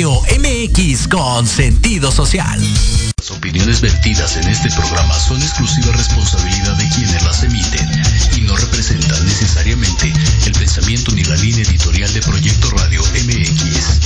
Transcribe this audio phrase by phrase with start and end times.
[0.00, 2.58] Radio MX con sentido social.
[3.18, 7.86] Las opiniones vertidas en este programa son exclusiva responsabilidad de quienes las emiten
[8.34, 10.10] y no representan necesariamente
[10.46, 14.00] el pensamiento ni la línea editorial de Proyecto Radio MX.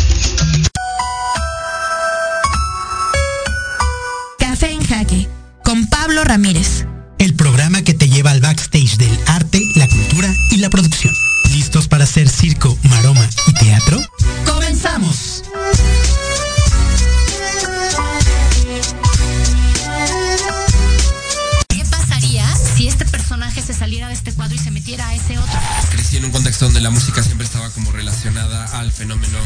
[4.40, 5.28] Café en Jaque
[5.62, 6.86] con Pablo Ramírez.
[7.20, 11.14] El programa que te lleva al backstage del arte, la cultura y la producción.
[11.52, 14.00] ¿Listos para hacer circo, maroma y teatro?
[26.84, 29.38] La música siempre estaba como relacionada al fenómeno.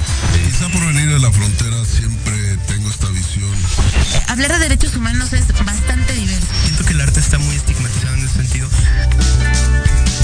[0.44, 3.48] Quizá por venir de la frontera siempre tengo esta visión.
[4.26, 6.48] Hablar de derechos humanos es bastante diverso.
[6.64, 8.68] Siento que el arte está muy estigmatizado en ese sentido.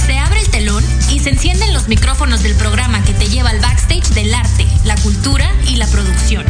[0.07, 3.61] Se abre el telón y se encienden los micrófonos del programa que te lleva al
[3.61, 6.45] backstage del arte, la cultura y la producción.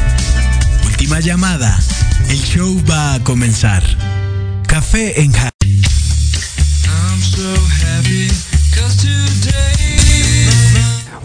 [0.86, 1.78] Última llamada.
[2.30, 3.82] El show va a comenzar.
[4.66, 5.50] Café en Ja-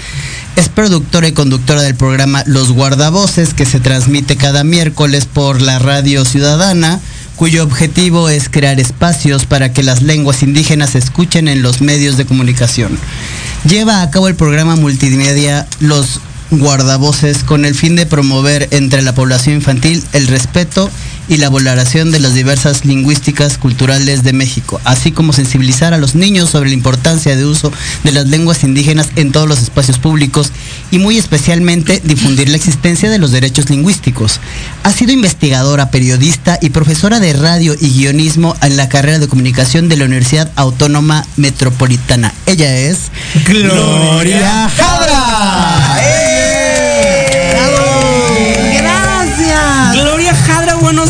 [0.56, 5.79] Es productora y conductora del programa Los Guardavoces, que se transmite cada miércoles por la
[5.79, 7.00] Radio Ciudadana,
[7.37, 12.17] cuyo objetivo es crear espacios para que las lenguas indígenas se escuchen en los medios
[12.17, 12.99] de comunicación.
[13.64, 16.20] Lleva a cabo el programa multimedia Los
[16.50, 20.91] Guardavoces con el fin de promover entre la población infantil el respeto
[21.31, 26.17] y la valoración de las diversas lingüísticas culturales de México, así como sensibilizar a los
[26.17, 27.73] niños sobre la importancia de uso
[28.03, 30.50] de las lenguas indígenas en todos los espacios públicos
[30.91, 34.41] y muy especialmente difundir la existencia de los derechos lingüísticos.
[34.82, 39.88] Ha sido investigadora, periodista y profesora de radio y guionismo en la carrera de comunicación
[39.88, 42.35] de la Universidad Autónoma Metropolitana.
[42.47, 42.99] Ella es
[43.47, 46.30] Gloria Jadra.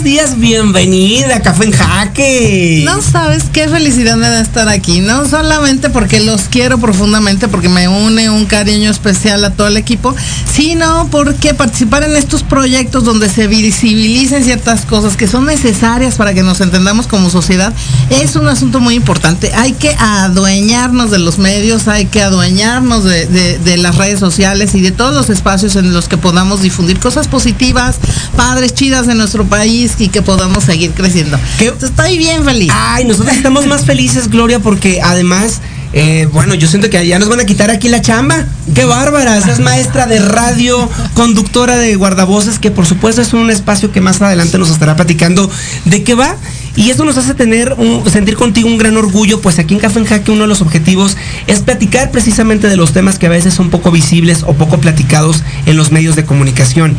[0.03, 2.83] Días, bienvenida a Café en Jaque.
[2.87, 7.69] No sabes qué felicidad me da estar aquí, no solamente porque los quiero profundamente, porque
[7.69, 10.15] me une un cariño especial a todo el equipo,
[10.51, 16.33] sino porque participar en estos proyectos donde se visibilicen ciertas cosas que son necesarias para
[16.33, 17.73] que nos entendamos como sociedad
[18.09, 19.53] es un asunto muy importante.
[19.55, 24.93] Hay que adueñarnos de los medios, hay que adueñarnos de las redes sociales y de
[24.93, 27.97] todos los espacios en los que podamos difundir cosas positivas,
[28.37, 31.39] padres, chidas de nuestro país y que podamos seguir creciendo.
[31.59, 32.71] Estoy bien feliz.
[32.75, 35.61] Ay, nosotros estamos más felices, Gloria, porque además...
[35.93, 38.47] Eh, bueno, yo siento que ya nos van a quitar aquí la chamba.
[38.77, 39.39] Qué bárbara.
[39.39, 44.23] es maestra de radio, conductora de guardavoces, que por supuesto es un espacio que más
[44.23, 45.51] adelante nos estará platicando
[45.87, 46.37] de qué va.
[46.77, 47.75] Y eso nos hace tener
[48.11, 51.17] sentir contigo un gran orgullo, pues aquí en Café en Jaque uno de los objetivos
[51.47, 55.43] es platicar precisamente de los temas que a veces son poco visibles o poco platicados
[55.67, 56.97] en los medios de comunicación.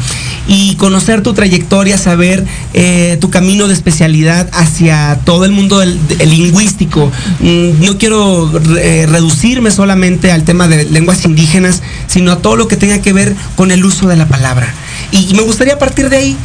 [0.47, 7.11] Y conocer tu trayectoria, saber eh, tu camino de especialidad hacia todo el mundo lingüístico.
[7.39, 12.67] Mm, no quiero eh, reducirme solamente al tema de lenguas indígenas, sino a todo lo
[12.67, 14.73] que tenga que ver con el uso de la palabra.
[15.11, 16.37] Y me gustaría partir de ahí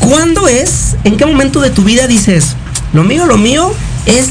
[0.00, 2.54] ¿Cuándo es, en qué momento de tu vida dices,
[2.92, 3.72] lo mío, lo mío
[4.06, 4.28] es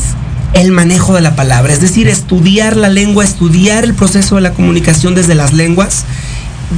[0.54, 1.74] el manejo de la palabra?
[1.74, 6.06] Es decir, estudiar la lengua, estudiar el proceso de la comunicación desde las lenguas.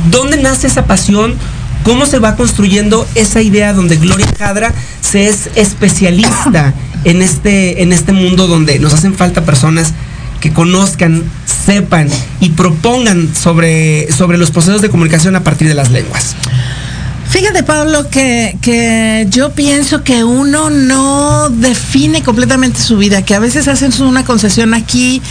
[0.09, 1.35] ¿Dónde nace esa pasión?
[1.83, 6.73] ¿Cómo se va construyendo esa idea donde Gloria Cadra se es especialista
[7.05, 9.93] en este, en este mundo donde nos hacen falta personas
[10.41, 11.23] que conozcan,
[11.65, 12.09] sepan
[12.41, 16.35] y propongan sobre, sobre los procesos de comunicación a partir de las lenguas?
[17.29, 23.39] Fíjate, Pablo, que, que, yo pienso que uno no define completamente su vida, que a
[23.39, 25.21] veces haces una concesión aquí,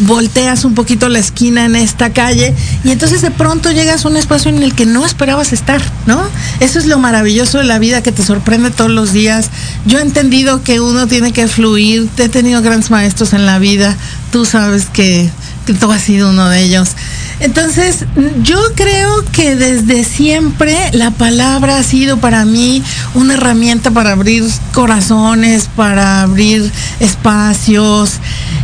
[0.00, 4.16] volteas un poquito la esquina en esta calle y entonces de pronto llegas a un
[4.16, 6.22] espacio en el que no esperabas estar, ¿no?
[6.58, 9.50] Eso es lo maravilloso de la vida que te sorprende todos los días.
[9.86, 13.96] Yo he entendido que uno tiene que fluir, he tenido grandes maestros en la vida,
[14.34, 15.30] tú sabes que,
[15.64, 16.96] que tú has sido uno de ellos.
[17.38, 18.04] Entonces,
[18.42, 22.82] yo creo que desde siempre la palabra ha sido para mí
[23.14, 26.68] una herramienta para abrir corazones, para abrir
[26.98, 28.14] espacios.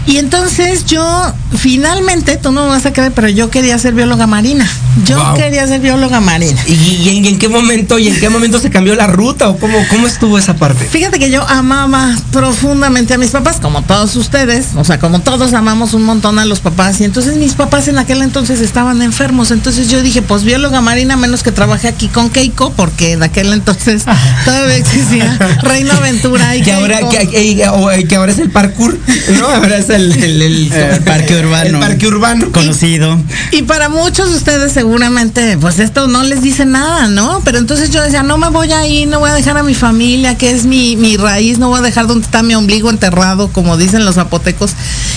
[0.07, 4.27] Y entonces yo, finalmente, tú no me vas a creer, pero yo quería ser bióloga
[4.27, 4.69] marina.
[5.05, 6.61] Yo quería ser bióloga marina.
[6.67, 10.07] ¿Y, en, qué momento, y en qué momento se cambió la ruta o cómo, cómo
[10.07, 10.85] estuvo esa parte?
[10.87, 15.53] Fíjate que yo amaba profundamente a mis papás, como todos ustedes, o sea, como todos
[15.61, 17.01] amamos un montón a los papás.
[17.01, 19.51] Y entonces mis papás en aquel entonces estaban enfermos.
[19.51, 23.53] Entonces yo dije, pues bióloga marina, menos que trabajé aquí con Keiko, porque en aquel
[23.53, 24.05] entonces
[24.45, 28.99] todavía existía Reino Aventura y que ahora que, que, ahora es el parkour,
[29.39, 29.47] ¿no?
[29.47, 31.79] Ahora es el, parque urbano.
[31.79, 32.51] El parque urbano.
[32.53, 33.19] Conocido.
[33.53, 37.41] Y, para muchos de ustedes seguramente, pues esto no les dice nada, ¿no?
[37.45, 39.75] Pero entonces yo decía, no me voy a ir, no voy a dejar a mi
[39.75, 43.49] familia, que es mi, mi raíz, no voy a dejar donde está mi ombligo enterrado,
[43.49, 44.73] como dicen los zapotecos.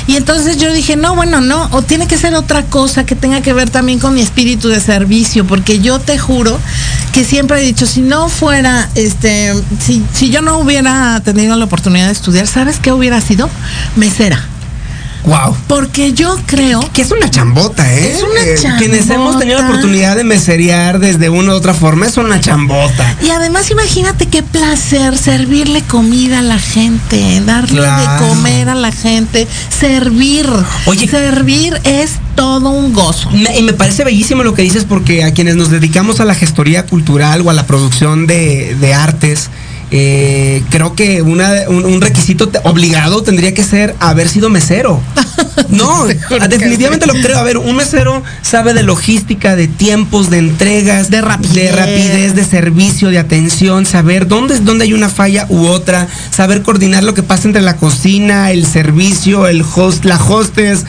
[0.06, 3.42] Y entonces yo dije, no, bueno, no, o tiene que ser otra cosa que tenga
[3.42, 6.60] que ver también con mi espíritu de servicio, porque yo te juro
[7.12, 11.66] que siempre he dicho, si no fuera, este, si, si yo no hubiera tenido la
[11.66, 13.50] oportunidad de estudiar, ¿sabes qué hubiera sido?
[13.96, 14.53] Mesera.
[15.26, 15.56] Wow.
[15.68, 18.12] Porque yo creo que es una chambota, ¿eh?
[18.12, 18.78] Es una chambota.
[18.78, 23.18] Quienes hemos tenido la oportunidad de meserear desde una u otra forma, es una chambota.
[23.22, 28.92] Y además imagínate qué placer servirle comida a la gente, darle de comer a la
[28.92, 30.48] gente, servir.
[30.86, 33.30] Oye, servir es todo un gozo.
[33.32, 36.86] y me parece bellísimo lo que dices porque a quienes nos dedicamos a la gestoría
[36.86, 39.50] cultural o a la producción de, de artes,
[39.96, 45.00] eh, creo que un, requisito obligado tendría que ser haber sido mesero.
[45.70, 47.38] No, definitivamente lo creo.
[47.38, 53.10] A ver, un mesero sabe de logística, de tiempos, de entregas, de rapidez, de, servicio,
[53.10, 57.48] de atención, saber dónde, dónde hay una falla u otra, saber coordinar lo que pasa
[57.48, 60.86] entre la cocina, el servicio, el host, la hostess,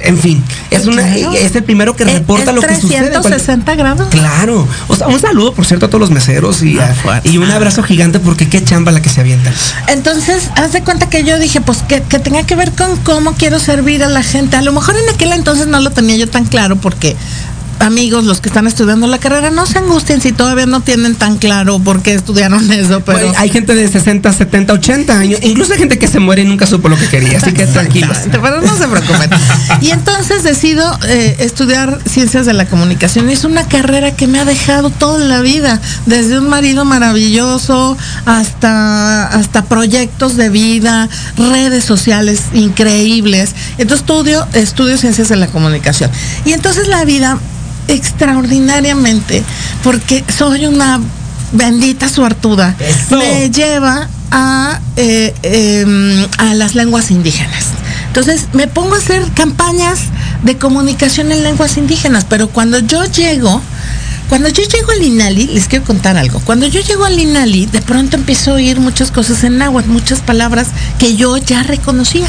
[0.00, 3.10] en fin, es una es el primero que reporta lo que sucede.
[3.10, 4.08] 360 grados.
[4.08, 4.66] Claro.
[4.88, 6.78] O sea, un saludo, por cierto, a todos los meseros y,
[7.24, 9.52] y un abrazo gigante porque qué chamba la que se avienta.
[9.88, 13.34] Entonces, haz de cuenta que yo dije, pues que, que tenga que ver con cómo
[13.34, 14.56] quiero servir a la gente.
[14.56, 17.16] A lo mejor en aquel entonces no lo tenía yo tan claro porque
[17.80, 21.38] amigos, los que están estudiando la carrera, no se angustien si todavía no tienen tan
[21.38, 23.00] claro por qué estudiaron eso.
[23.04, 26.44] Pero hay gente de 60, 70, 80 años, incluso hay gente que se muere y
[26.44, 28.16] nunca supo lo que quería, así que tranquilos.
[28.30, 29.30] Pero no se preocupen.
[29.80, 33.28] Y entonces decido eh, estudiar ciencias de la comunicación.
[33.28, 39.26] Es una carrera que me ha dejado toda la vida, desde un marido maravilloso hasta,
[39.26, 43.54] hasta proyectos de vida, redes sociales increíbles.
[43.78, 46.10] Entonces estudio, estudio ciencias de la comunicación.
[46.44, 47.38] Y entonces la vida
[47.88, 49.42] extraordinariamente
[49.82, 51.00] porque soy una
[51.52, 52.76] bendita suertuda,
[53.10, 57.64] me lleva a, eh, em, a las lenguas indígenas.
[58.06, 60.00] Entonces me pongo a hacer campañas
[60.42, 63.62] de comunicación en lenguas indígenas, pero cuando yo llego,
[64.28, 66.40] cuando yo llego al INALI, les quiero contar algo.
[66.40, 70.20] Cuando yo llego al INALI, de pronto empiezo a oír muchas cosas en náhuatl, muchas
[70.20, 70.68] palabras
[70.98, 72.26] que yo ya reconocía.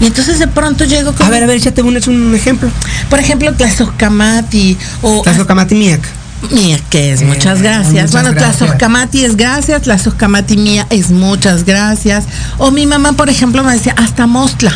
[0.00, 1.26] Y entonces de pronto llego con...
[1.26, 2.70] A ver, a ver, ya te pones un ejemplo.
[3.08, 5.22] Por ejemplo, Tlazocamati o...
[5.22, 6.20] Tlazocamati Miak.
[6.50, 8.12] Mía, que es, muchas gracias.
[8.12, 12.24] bueno, Tlazocamati es gracias, Tlazocamati mía es muchas gracias.
[12.56, 14.72] O mi mamá, por ejemplo, me decía, hasta Mostla.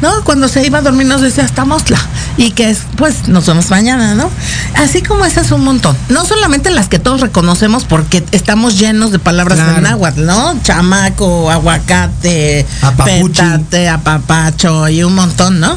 [0.00, 0.24] ¿No?
[0.24, 1.98] Cuando se iba a dormir nos decía hasta Mostla
[2.36, 4.30] y que es, pues nos vemos mañana, ¿no?
[4.74, 5.96] Así como esas un montón.
[6.08, 10.56] No solamente las que todos reconocemos porque estamos llenos de palabras en náhuatl, ¿no?
[10.62, 12.64] Chamaco, aguacate,
[13.04, 15.76] petate, apapacho y un montón, ¿no?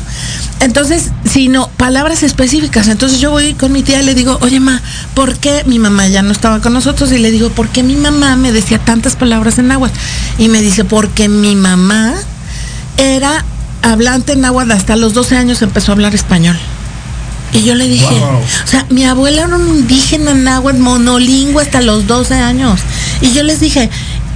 [0.60, 2.88] Entonces, sino palabras específicas.
[2.88, 4.80] Entonces yo voy con mi tía y le digo, oye, ma,
[5.16, 7.12] ¿por qué mi mamá ya no estaba con nosotros?
[7.12, 9.98] Y le digo, ¿por qué mi mamá me decía tantas palabras en náhuatl?
[10.38, 12.14] Y me dice, porque mi mamá
[12.98, 13.44] era
[13.82, 16.58] hablante náhuatl hasta los 12 años empezó a hablar español.
[17.54, 22.08] Y yo le dije, o sea, mi abuela era un indígena náhuatl monolingüe hasta los
[22.08, 22.80] 12 años.
[23.20, 23.90] Y yo les dije,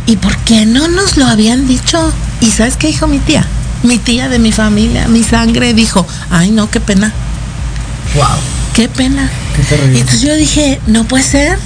[0.06, 2.12] ¿y por qué no nos lo habían dicho?
[2.42, 3.46] ¿Y sabes qué dijo mi tía?
[3.84, 7.14] Mi tía de mi familia, mi sangre, dijo, ay no, qué pena.
[8.16, 8.26] Wow.
[8.74, 9.30] Qué pena.
[9.94, 11.58] y entonces yo dije, no puede ser.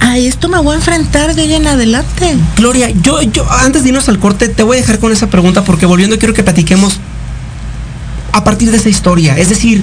[0.00, 2.36] A esto me voy a enfrentar de hoy en adelante.
[2.56, 5.64] Gloria, yo, yo, antes de irnos al corte, te voy a dejar con esa pregunta
[5.64, 6.98] porque volviendo quiero que platiquemos
[8.32, 9.36] a partir de esa historia.
[9.38, 9.82] Es decir,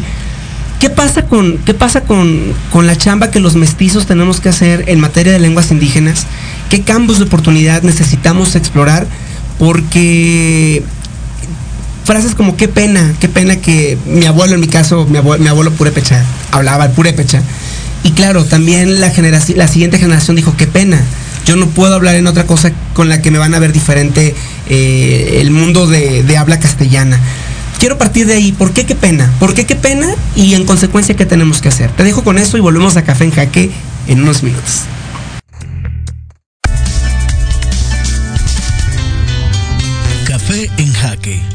[0.80, 4.86] ¿qué pasa con, qué pasa con, con la chamba que los mestizos tenemos que hacer
[4.88, 6.26] en materia de lenguas indígenas?
[6.70, 9.08] ¿Qué campos de oportunidad necesitamos explorar?
[9.60, 10.84] Porque
[12.04, 15.50] frases como qué pena, qué pena que mi abuelo, en mi caso, mi abuelo, mi
[15.50, 15.72] abuelo
[16.52, 17.42] hablaba el purépecha.
[18.04, 19.12] Y claro, también la,
[19.56, 21.02] la siguiente generación dijo, qué pena,
[21.48, 24.36] yo no puedo hablar en otra cosa con la que me van a ver diferente
[24.70, 27.20] eh, el mundo de habla castellana
[27.86, 28.52] quiero partir de ahí.
[28.52, 29.32] ¿Por qué qué pena?
[29.40, 30.08] ¿Por qué qué pena?
[30.36, 31.92] Y en consecuencia, ¿qué tenemos que hacer?
[31.92, 33.70] Te dejo con eso y volvemos a Café en Jaque
[34.08, 34.86] en unos minutos.
[40.26, 41.55] Café en Jaque.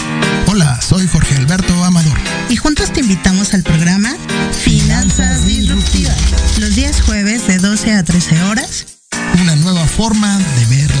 [0.91, 2.17] Soy Jorge Alberto Amador.
[2.49, 4.13] Y juntos te invitamos al programa
[4.51, 6.17] Finanzas Disruptivas.
[6.59, 8.87] Los días jueves de 12 a 13 horas.
[9.41, 11.00] Una nueva forma de ver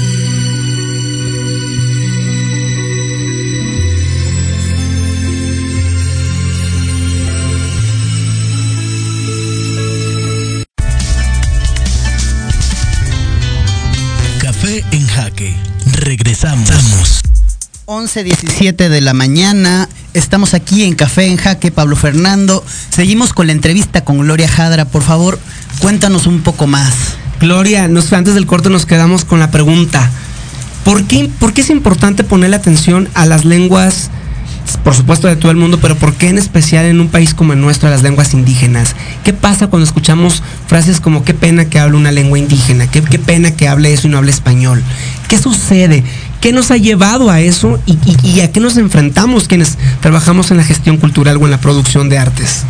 [18.01, 19.87] 11.17 de la mañana.
[20.15, 22.65] Estamos aquí en Café en Jaque, Pablo Fernando.
[22.89, 24.85] Seguimos con la entrevista con Gloria Jadra.
[24.85, 25.37] Por favor,
[25.77, 26.93] cuéntanos un poco más.
[27.39, 30.09] Gloria, nos, antes del corte nos quedamos con la pregunta.
[30.83, 34.09] ¿Por qué, ¿Por qué es importante ponerle atención a las lenguas
[34.83, 37.53] por supuesto, de todo el mundo, pero ¿por qué en especial en un país como
[37.53, 38.95] el nuestro, las lenguas indígenas?
[39.23, 42.89] ¿Qué pasa cuando escuchamos frases como qué pena que hable una lengua indígena?
[42.89, 44.81] ¿Qué, qué pena que hable eso y no hable español?
[45.27, 46.03] ¿Qué sucede?
[46.41, 50.63] ¿Qué nos ha llevado a eso y, a qué nos enfrentamos quienes trabajamos en la
[50.63, 52.63] gestión cultural o en la producción de artes?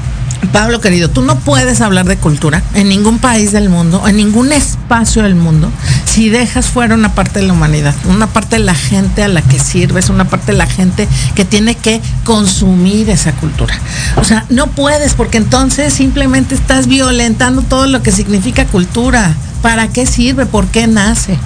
[0.51, 4.51] Pablo querido, tú no puedes hablar de cultura en ningún país del mundo, en ningún
[4.51, 5.71] espacio del mundo,
[6.03, 9.41] si dejas fuera una parte de la humanidad, una parte de la gente a la
[9.41, 13.79] que sirves, una parte de la gente que tiene que consumir esa cultura.
[14.17, 19.33] O sea, no puedes porque entonces simplemente estás violentando todo lo que significa cultura.
[19.61, 20.47] ¿Para qué sirve?
[20.47, 21.37] ¿Por qué nace?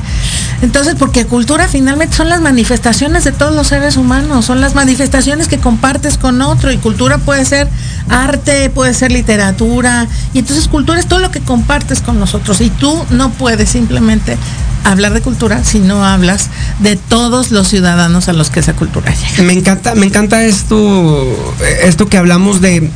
[0.66, 5.48] Entonces, porque cultura finalmente son las manifestaciones de todos los seres humanos, son las manifestaciones
[5.48, 7.68] que compartes con otro y cultura puede ser
[8.10, 12.72] arte, puede ser literatura y entonces cultura es todo lo que compartes con nosotros y
[12.72, 14.40] tú no puedes simplemente
[14.84, 19.14] hablar de cultura si no hablas de todos los ciudadanos a los que esa cultura
[19.14, 19.44] llega.
[19.44, 22.90] Me encanta, me encanta esto, esto que hablamos de,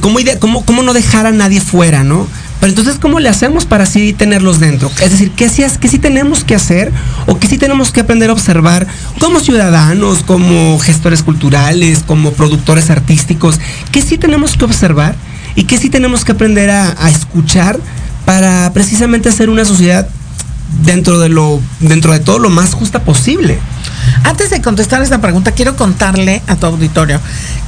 [0.00, 2.26] cómo, cómo no dejar a nadie fuera, ¿no?
[2.64, 4.90] Pero entonces, ¿cómo le hacemos para así tenerlos dentro?
[5.02, 6.90] Es decir, ¿qué sí, qué sí tenemos que hacer
[7.26, 8.86] o qué sí tenemos que aprender a observar
[9.20, 13.60] como ciudadanos, como gestores culturales, como productores artísticos?
[13.92, 15.14] ¿Qué sí tenemos que observar
[15.54, 17.78] y qué sí tenemos que aprender a, escuchar
[18.24, 20.08] para precisamente hacer una sociedad
[20.86, 23.58] dentro de lo dentro de todo lo más justa posible?
[24.22, 27.20] Antes de contestar esta pregunta, quiero contarle a tu auditorio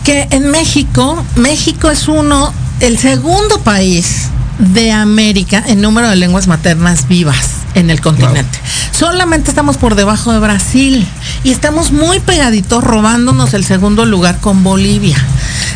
[0.05, 6.47] que en México, México es uno, el segundo país de América en número de lenguas
[6.47, 8.59] maternas vivas en el continente.
[8.91, 11.07] Solamente estamos por debajo de Brasil
[11.45, 15.17] y estamos muy pegaditos robándonos el segundo lugar con Bolivia.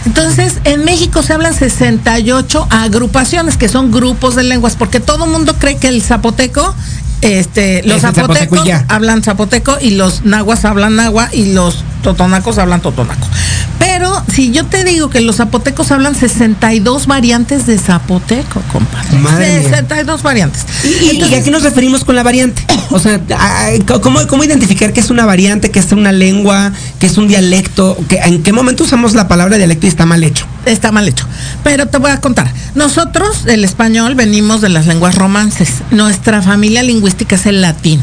[0.07, 5.31] Entonces, en México se hablan 68 agrupaciones, que son grupos de lenguas, porque todo el
[5.31, 6.75] mundo cree que el zapoteco
[7.23, 13.27] este, los zapotecos hablan zapoteco y los nahuas hablan nahua y los totonacos hablan totonaco.
[13.79, 19.63] Pero si yo te digo que los zapotecos hablan 62 variantes de zapoteco, compadre.
[19.63, 20.65] 62 variantes.
[20.85, 22.65] ¿Y, a qué nos referimos con la variante?
[22.91, 23.21] O sea,
[24.03, 27.97] ¿cómo, ¿cómo, identificar que es una variante, que es una lengua, que es un dialecto?
[28.09, 30.47] Que, ¿En qué momento usamos la palabra dialecto y está mal hecho?
[30.67, 31.27] Está mal hecho.
[31.65, 32.53] Pero te voy a contar.
[32.75, 35.83] Nosotros, el español, venimos de las lenguas romances.
[35.91, 38.01] Nuestra familia lingüística es el latín.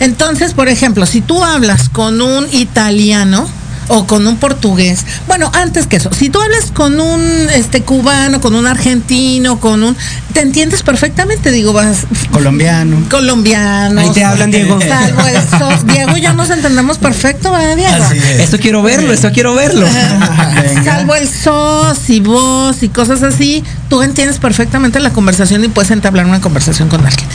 [0.00, 3.48] Entonces, por ejemplo, si tú hablas con un italiano,
[3.88, 5.04] o con un portugués.
[5.26, 7.20] Bueno, antes que eso, si tú hablas con un
[7.54, 9.96] este cubano, con un argentino, con un
[10.36, 13.02] te entiendes perfectamente, digo, vas colombiano.
[13.08, 14.02] Colombiano.
[14.02, 14.78] Ahí te hablan, Diego.
[15.86, 18.04] Diego y yo nos entendemos perfecto, ¿verdad, Diego?
[18.38, 19.86] Eso quiero verlo, eso quiero verlo.
[20.84, 25.90] Salvo el sos y vos y cosas así, tú entiendes perfectamente la conversación y puedes
[25.90, 27.26] entablar una conversación con alguien.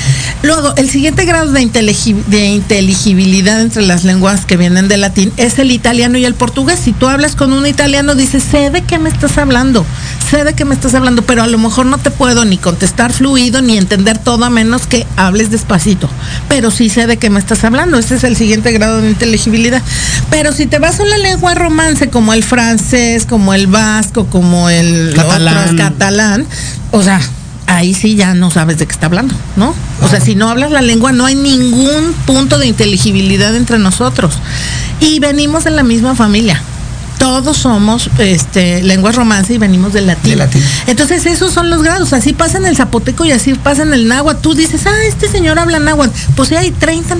[0.43, 5.57] Luego, el siguiente grado de, de inteligibilidad entre las lenguas que vienen del latín es
[5.57, 6.77] el italiano y el portugués.
[6.83, 9.87] Si tú hablas con un italiano, dices, sé de qué me estás hablando,
[10.29, 12.90] sé de qué me estás hablando, pero a lo mejor no te puedo ni contestar
[13.13, 16.09] fluido ni entender todo a menos que hables despacito.
[16.47, 17.97] Pero sí sé de qué me estás hablando.
[17.97, 19.81] Ese es el siguiente grado de inteligibilidad.
[20.29, 24.69] Pero si te vas a una lengua romance como el francés, como el vasco, como
[24.69, 26.47] el catalán, catalán
[26.91, 27.21] o sea,
[27.67, 29.73] ahí sí ya no sabes de qué está hablando, ¿no?
[30.01, 34.37] O sea, si no hablas la lengua, no hay ningún punto de inteligibilidad entre nosotros.
[34.99, 36.61] Y venimos de la misma familia.
[37.21, 40.39] Todos somos este, lenguas romance y venimos del latín.
[40.87, 42.13] Entonces, esos son los grados.
[42.13, 44.41] Así pasa en el zapoteco y así pasa en el náhuatl.
[44.41, 46.09] Tú dices, ah, este señor habla náhuatl.
[46.35, 47.15] Pues sí, hay 30,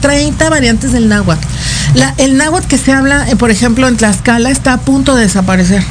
[0.00, 1.46] 30 variantes del náhuatl.
[2.16, 5.84] el náhuatl que se habla, eh, por ejemplo, en Tlaxcala está a punto de desaparecer.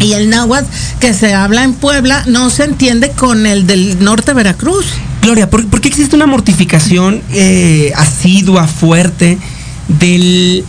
[0.00, 0.66] Y el náhuatl
[1.00, 4.86] que se habla en Puebla no se entiende con el del norte de Veracruz.
[5.20, 9.38] Gloria, ¿por, qué existe una mortificación eh, asidua, fuerte,
[9.86, 10.64] del,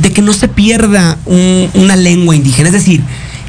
[0.00, 2.68] de que no se pierda una lengua indígena?
[2.68, 3.02] Es decir,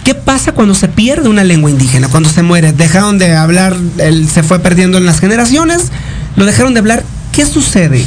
[0.04, 2.08] ¿qué pasa cuando se pierde una lengua indígena?
[2.08, 3.76] Cuando se muere, dejaron de hablar,
[4.32, 5.92] se fue perdiendo en las generaciones,
[6.36, 7.04] lo dejaron de hablar.
[7.32, 8.06] ¿Qué sucede?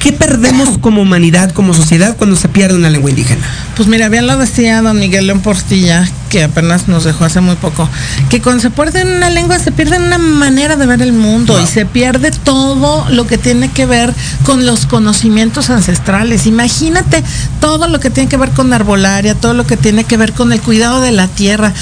[0.00, 3.42] ¿Qué perdemos como humanidad, como sociedad, cuando se pierde una lengua indígena?
[3.76, 7.56] Pues mira, bien lo decía don Miguel León Portilla, que apenas nos dejó hace muy
[7.56, 7.88] poco,
[8.30, 11.66] que cuando se pierde una lengua se pierde una manera de ver el mundo y
[11.66, 14.14] se pierde todo lo que tiene que ver
[14.44, 16.46] con los conocimientos ancestrales.
[16.46, 17.22] Imagínate
[17.60, 20.52] todo lo que tiene que ver con arbolaria, todo lo que tiene que ver con
[20.52, 21.74] el cuidado de la tierra.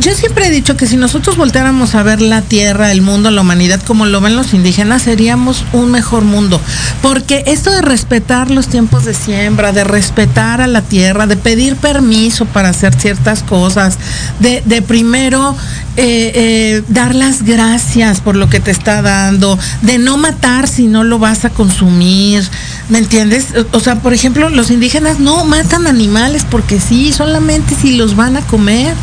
[0.00, 3.40] yo siempre he dicho que si nosotros volteáramos a ver la tierra, el mundo, la
[3.40, 6.60] humanidad como lo ven los indígenas, seríamos un mejor mundo.
[7.00, 11.76] Porque esto de respetar los tiempos de siembra, de respetar a la tierra, de pedir
[11.76, 13.91] permiso para hacer ciertas cosas,
[14.40, 15.56] de, primero
[15.96, 20.86] eh, eh, dar las gracias por lo que te está dando, de no matar si
[20.86, 22.44] no lo vas a consumir,
[22.92, 23.46] ¿Me entiendes?
[23.72, 28.36] O sea, por ejemplo, los indígenas no matan animales porque sí, solamente si los van
[28.36, 28.94] a comer.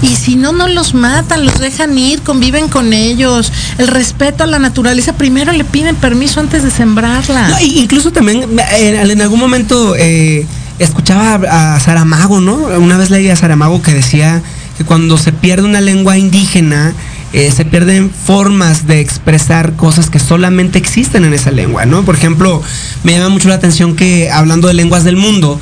[0.00, 3.52] Y si no, no los matan, los dejan ir, conviven con ellos.
[3.76, 7.60] El respeto a la naturaleza, primero le piden permiso antes de sembrarla.
[7.62, 8.46] incluso también
[8.78, 10.46] en, algún momento eh,
[10.78, 12.54] escuchaba a Saramago, ¿no?
[12.54, 14.42] Una vez leí a Saramago que decía
[14.76, 16.92] que cuando se pierde una lengua indígena,
[17.32, 22.04] eh, se pierden formas de expresar cosas que solamente existen en esa lengua, ¿no?
[22.04, 22.62] Por ejemplo,
[23.02, 25.60] me llama mucho la atención que hablando de lenguas del mundo,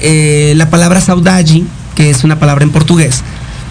[0.00, 1.62] eh, la palabra saudade,
[1.94, 3.22] que es una palabra en portugués,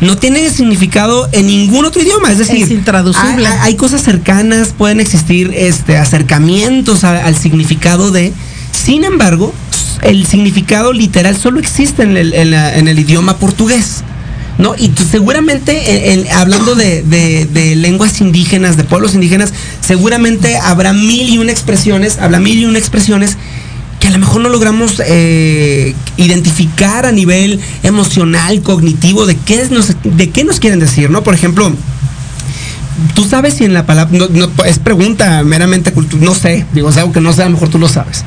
[0.01, 3.47] no tiene significado en ningún otro idioma, es decir, intraducible.
[3.47, 8.33] Hay, cosas cercanas, pueden existir este, acercamientos al significado de,
[8.71, 9.53] sin embargo,
[10.01, 12.17] el significado literal solo existe en
[12.87, 14.03] el idioma portugués.
[14.57, 14.75] ¿no?
[14.77, 22.17] Y seguramente, hablando de, lenguas indígenas, de pueblos indígenas, seguramente habrá mil y una expresiones,
[22.19, 23.37] habrá mil y una expresiones
[23.99, 29.93] que a lo mejor no logramos eh, identificar a nivel emocional, cognitivo, de qué, nos,
[30.03, 31.23] de qué nos quieren decir, ¿no?
[31.23, 31.71] Por ejemplo,
[33.15, 36.97] tú sabes si en la palabra, no, es pregunta meramente cultural, no sé, digo, es
[36.97, 38.25] algo que no sé, a lo mejor tú lo sabes.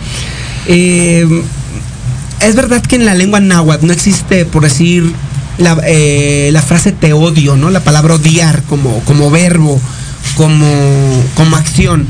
[0.68, 1.26] Eh,
[2.40, 5.12] es verdad que en la lengua náhuatl no existe, por decir,
[5.86, 7.70] eh, la, frase te odio, ¿no?
[7.70, 9.80] La palabra odiar como, como verbo,
[10.36, 12.06] como, como acción.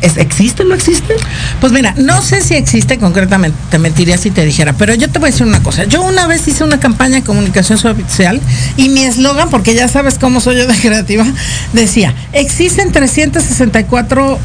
[0.00, 1.14] ¿Es, existe o no existe?
[1.60, 5.18] Pues mira, no sé si existe concretamente, te mentiría si te dijera, pero yo te
[5.18, 5.84] voy a decir una cosa.
[5.84, 8.40] Yo una vez hice una campaña de comunicación social
[8.76, 11.26] y mi eslogan, porque ya sabes cómo soy yo de creativa,
[11.72, 14.38] decía, existen 364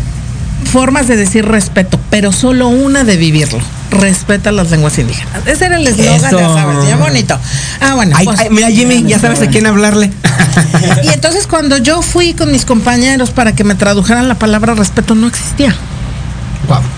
[0.63, 3.59] formas de decir respeto, pero solo una de vivirlo.
[3.91, 5.45] Respeta las lenguas indígenas.
[5.45, 7.39] Ese era el eslogan, ya sabes, ya bonito.
[7.79, 8.17] Ah, bueno.
[8.23, 10.11] Pues, mira, Jimmy, ya sabes a quién hablarle.
[11.03, 15.15] y entonces cuando yo fui con mis compañeros para que me tradujeran la palabra respeto,
[15.15, 15.75] no existía.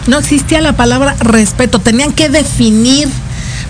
[0.07, 1.79] No existía la palabra respeto.
[1.79, 3.09] Tenían que definir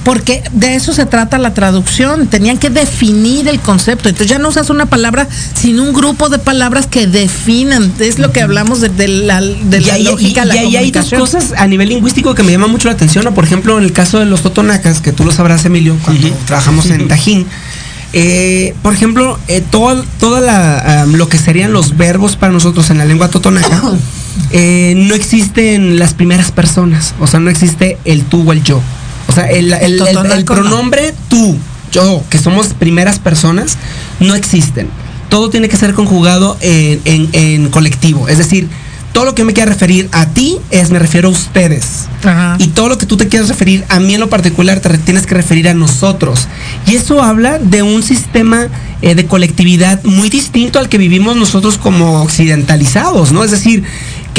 [0.05, 4.49] porque de eso se trata la traducción, tenían que definir el concepto, entonces ya no
[4.49, 9.07] usas una palabra, sino un grupo de palabras que definan, es lo que hablamos de,
[9.07, 12.69] la, de la lógica, y, y hay dos cosas a nivel lingüístico que me llaman
[12.69, 15.65] mucho la atención, por ejemplo, en el caso de los totonacas, que tú lo sabrás,
[15.65, 17.47] Emilio, cuando trabajamos en Tajín,
[18.13, 23.05] eh, por ejemplo, eh, todo, toda lo que serían los verbos para nosotros en la
[23.05, 23.81] lengua totonaca,
[24.51, 28.81] eh, no existen las primeras personas, o sea, no existe el tú o el yo.
[29.27, 31.57] O sea, el, pronombre tú,
[31.91, 33.77] yo, que somos primeras personas,
[34.19, 34.87] no existen.
[35.29, 38.27] Todo tiene que ser conjugado en, colectivo.
[38.27, 38.69] Es decir,
[39.13, 42.05] todo lo que me quiera referir a ti es me refiero a ustedes.
[42.59, 45.25] Y todo lo que tú te quieras referir a mí en lo particular te tienes
[45.25, 46.47] que referir a nosotros.
[46.85, 48.67] Y eso habla de un sistema
[49.01, 53.43] eh, de colectividad muy distinto al que vivimos nosotros como occidentalizados, ¿no?
[53.43, 53.83] Es decir,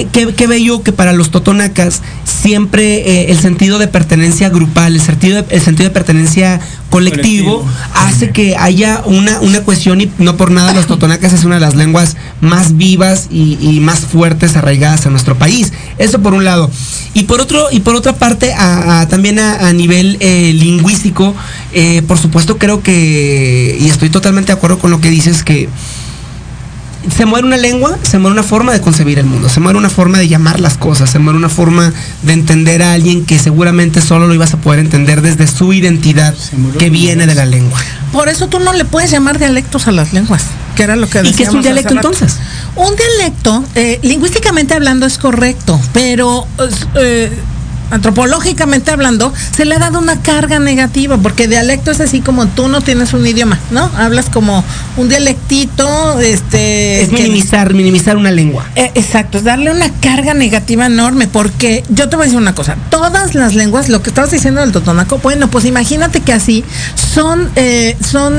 [0.05, 5.43] qué, bello que para los totonacas siempre eh, el sentido de pertenencia grupal, el sentido
[5.43, 10.51] de, el sentido de pertenencia colectivo, hace que haya una, una cuestión y no por
[10.51, 15.11] nada los totonacas es una de las lenguas más vivas y, más fuertes arraigadas a
[15.11, 15.73] nuestro país.
[15.99, 16.71] Eso por un lado.
[17.15, 18.53] Y por otro, y por otra parte,
[19.09, 21.35] también a, nivel eh, lingüístico,
[21.73, 25.69] eh, por supuesto creo que, y estoy totalmente de acuerdo con lo que dices, que
[27.15, 29.91] se muere una lengua, se muere una forma de concebir el mundo, se muere una
[29.91, 31.93] forma de llamar las cosas, se muere una forma
[32.23, 36.35] de entender a alguien que seguramente solo lo ibas a poder entender desde su identidad
[36.79, 37.79] que viene de la lengua.
[38.13, 41.23] Por eso tú no le puedes llamar dialectos a las lenguas, que era lo que
[41.25, 42.37] ¿Y qué es un dialecto entonces?
[42.75, 46.47] Un dialecto, eh, lingüísticamente hablando, es correcto, pero
[46.95, 47.31] eh,
[47.91, 52.69] antropológicamente hablando, se le ha dado una carga negativa, porque dialecto es así como tú
[52.69, 53.91] no tienes un idioma, ¿no?
[53.97, 54.65] Hablas como
[54.97, 57.03] un dialectito, este...
[57.03, 58.67] Es minimizar, minimizar una lengua.
[58.75, 62.55] Eh, exacto, es darle una carga negativa enorme, porque yo te voy a decir una
[62.55, 66.65] cosa, todas las lenguas, lo que estabas diciendo del totonaco, bueno, pues imagínate que así
[67.15, 68.35] son, eh, son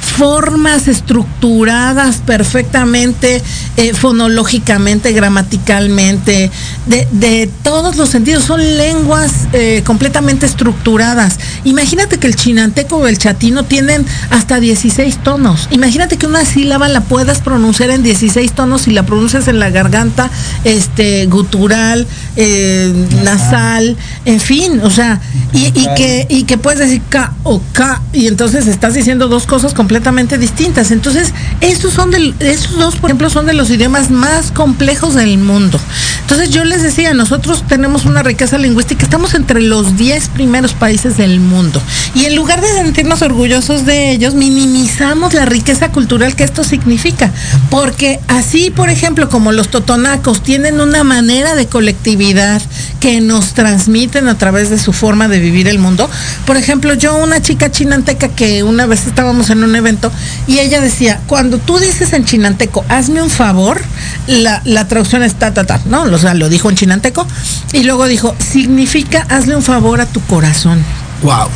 [0.00, 3.42] formas estructuradas perfectamente,
[3.76, 6.50] eh, fonológicamente, gramaticalmente,
[6.86, 11.38] de, de todos los sentidos, son lenguas eh, completamente estructuradas.
[11.64, 15.68] Imagínate que el chinanteco o el chatino tienen hasta 16 tonos.
[15.70, 19.70] Imagínate que una sílaba la puedas pronunciar en 16 tonos y la pronuncias en la
[19.70, 20.30] garganta
[20.64, 22.92] este, gutural, eh,
[23.24, 25.20] nasal, en fin, o sea,
[25.52, 29.74] y, que, y que puedes decir K o K, y entonces estás diciendo dos cosas
[29.74, 30.90] completamente distintas.
[30.90, 35.38] Entonces, esos son de, esos dos, por ejemplo, son de los idiomas más complejos del
[35.38, 35.80] mundo.
[36.22, 41.16] Entonces, yo les decía, nosotros tenemos una riqueza lingüística, estamos entre los 10 primeros países
[41.16, 41.80] del mundo.
[42.14, 47.32] Y en lugar de sentirnos orgullosos de ellos, minimizamos la riqueza cultural que esto significa.
[47.70, 52.62] Porque así, por ejemplo, como los totonacos tienen una manera de colectividad
[53.00, 56.10] que nos transmiten a través de su forma de vivir el mundo.
[56.46, 60.10] Por ejemplo, yo, una chica chinanteca que una vez estábamos en un evento
[60.46, 63.80] y ella decía, cuando tú dices en chinanteco, hazme un favor,
[64.26, 65.52] la, traducción es ta,
[65.86, 66.02] ¿no?
[66.02, 67.26] O sea, lo dijo en chinanteco
[67.72, 70.82] y luego dijo, significa hazle un favor a tu corazón.
[71.22, 71.48] Wow.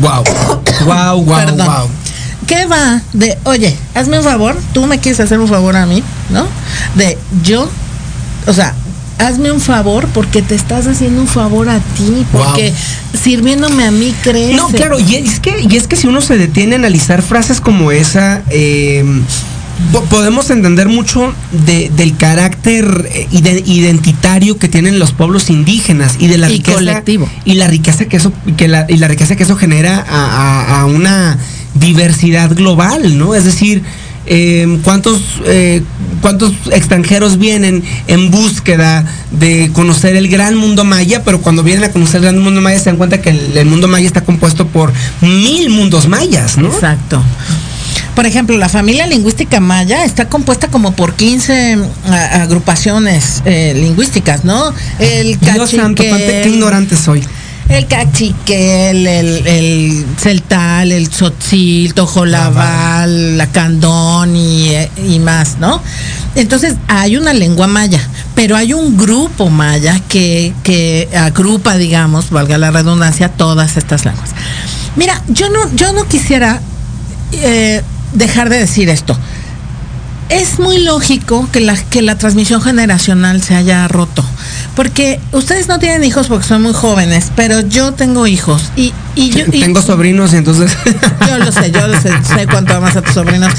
[0.00, 0.24] Wow.
[0.84, 1.88] wow, wow, wow.
[2.46, 6.02] ¿Qué va de, oye, hazme un favor, tú me quieres hacer un favor a mí,
[6.30, 6.46] ¿no?
[6.94, 7.68] De yo,
[8.46, 8.74] o sea,
[9.18, 12.72] hazme un favor porque te estás haciendo un favor a ti, porque
[13.20, 14.56] sirviéndome a mí crees.
[14.56, 17.60] No, claro, y es que, y es que si uno se detiene a analizar frases
[17.60, 19.04] como esa, eh,
[20.10, 26.48] podemos entender mucho del carácter eh, identitario que tienen los pueblos indígenas y de la
[26.48, 27.28] riqueza colectivo.
[27.44, 30.86] y la riqueza que eso que la, y la riqueza que eso genera a, a
[30.86, 31.38] una
[31.74, 33.34] diversidad global, ¿no?
[33.34, 33.84] Es decir,
[34.30, 35.82] Em, cuántos, eh,
[36.20, 41.92] cuántos extranjeros vienen en búsqueda de conocer el gran mundo maya, pero cuando vienen a
[41.92, 44.92] conocer el gran mundo maya se dan cuenta que el, mundo maya está compuesto por
[45.22, 46.68] mil mundos mayas, ¿no?
[46.68, 47.22] Exacto.
[48.18, 51.78] Por ejemplo, la familia lingüística maya está compuesta como por 15
[52.32, 54.74] agrupaciones eh, lingüísticas, ¿no?
[54.98, 57.24] El Dios santo, qué ignorante soy
[57.68, 65.80] el cachiquel, el, el celtal, el tzotzil, tojolabal, la candón y, y, más, ¿no?
[66.34, 68.00] Entonces hay una lengua maya,
[68.34, 74.30] pero hay un grupo maya que, que agrupa, digamos, valga la redundancia, todas estas lenguas.
[74.96, 76.60] Mira, yo no, yo no quisiera
[77.30, 77.80] eh,
[78.12, 79.16] dejar de decir esto
[80.28, 84.24] es muy lógico que la, que la transmisión generacional se haya roto.
[84.76, 89.46] Porque ustedes no tienen hijos porque son muy jóvenes, pero yo tengo hijos y, yo...
[89.50, 90.76] tengo sobrinos y entonces...
[91.28, 93.52] Yo lo sé, yo lo sé, sé cuánto amas a tus sobrinos.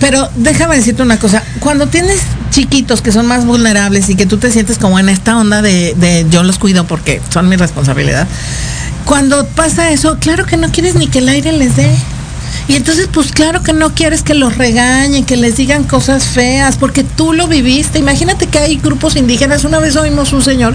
[0.00, 4.38] Pero déjame decirte una cosa, cuando tienes chiquitos que son más vulnerables y que tú
[4.38, 8.26] te sientes como en esta onda de, de yo los cuido porque son mi responsabilidad,
[9.04, 11.90] cuando pasa eso, claro que no quieres ni que el aire les dé.
[12.68, 16.76] Y entonces, pues claro que no quieres que los regañen, que les digan cosas feas,
[16.76, 17.98] porque tú lo viviste.
[17.98, 19.64] Imagínate que hay grupos indígenas.
[19.64, 20.74] Una vez oímos un señor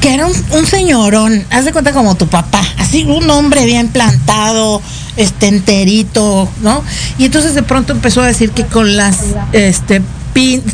[0.00, 4.80] que era un, señorón, haz de cuenta como tu papá, así un hombre bien plantado,
[5.16, 6.84] este enterito, ¿no?
[7.18, 9.18] Y entonces de pronto empezó a decir que con las,
[9.52, 10.02] este,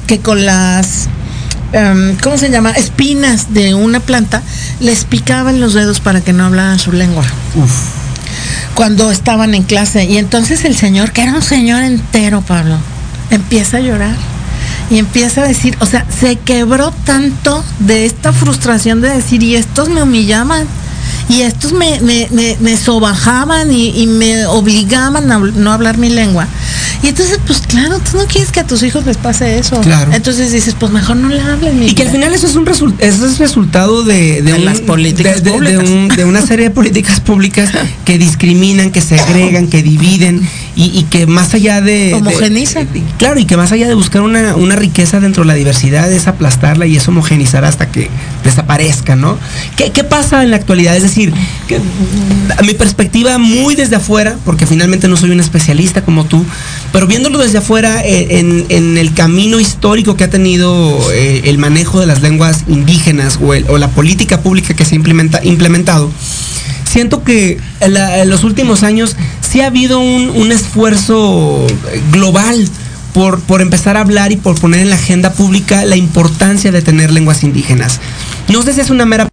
[0.06, 1.08] que con las
[1.72, 2.72] em, ¿cómo se llama?
[2.72, 4.42] Espinas de una planta,
[4.80, 7.24] les picaban los dedos para que no hablaran su lengua.
[8.74, 10.04] Cuando estaban en clase.
[10.04, 12.76] Y entonces el señor, que era un señor entero, Pablo,
[13.30, 14.16] empieza a llorar.
[14.90, 19.56] Y empieza a decir, o sea, se quebró tanto de esta frustración de decir, y
[19.56, 20.66] estos me humillaban
[21.28, 22.28] y estos me, me,
[22.60, 26.46] me, sobajaban y, me obligaban a no hablar mi lengua.
[27.02, 29.80] Y entonces, pues claro, tú no quieres que a tus hijos les pase eso.
[29.80, 30.12] Claro.
[30.12, 31.82] Entonces dices, pues mejor no le hablen.
[31.82, 32.66] Y que al final eso es un
[32.98, 37.70] eso es resultado de, de, las políticas de, una serie de políticas públicas
[38.04, 42.14] que discriminan, que segregan, que dividen y, que más allá de...
[42.14, 42.88] Homogenizan.
[43.18, 46.26] claro, y que más allá de buscar una, una riqueza dentro de la diversidad es
[46.26, 48.10] aplastarla y es homogenizar hasta que
[48.42, 49.38] desaparezca, ¿no?
[49.76, 50.96] ¿Qué, qué pasa en la actualidad?
[50.96, 51.80] Es decir, que,
[52.56, 56.44] a mi perspectiva muy desde afuera, porque finalmente no soy un especialista como tú,
[56.92, 62.00] pero viéndolo desde afuera eh, en, el camino histórico que ha tenido eh, el manejo
[62.00, 64.98] de las lenguas indígenas o, la política pública que se ha
[65.44, 66.10] implementado,
[66.84, 71.66] siento que en, los últimos años sí ha habido un, esfuerzo
[72.12, 72.68] global
[73.12, 76.82] por, por, empezar a hablar y por poner en la agenda pública la importancia de
[76.82, 78.00] tener lenguas indígenas.
[78.48, 79.28] No sé si es una mera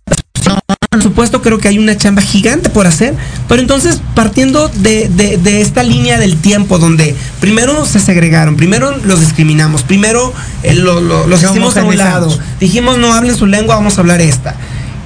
[0.92, 3.16] por supuesto creo que hay una chamba gigante por hacer,
[3.48, 9.84] pero entonces partiendo de, esta línea del tiempo donde primero se segregaron, primero los discriminamos,
[9.84, 14.20] primero eh, los hicimos a un lado, dijimos no hablen su lengua, vamos a hablar
[14.20, 14.58] esta.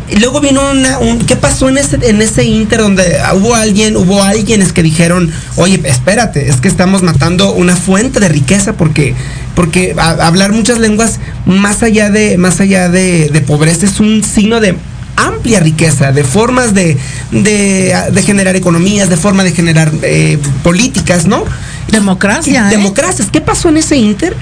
[0.10, 3.96] Y luego vino una, un, ¿qué pasó en ese, en ese inter donde hubo alguien,
[3.96, 9.14] hubo alguienes que dijeron, oye, espérate, es que estamos matando una fuente de riqueza porque,
[9.54, 14.60] porque hablar muchas lenguas más allá de, más allá de, de pobreza es un signo
[14.60, 14.76] de
[15.16, 16.98] amplia riqueza, de formas de,
[18.26, 21.44] generar economías, de forma de generar eh, políticas, ¿no?
[21.90, 22.68] Democracia.
[22.68, 22.72] ¿eh?
[22.72, 23.30] Democracias.
[23.32, 24.36] ¿Qué pasó en ese inter?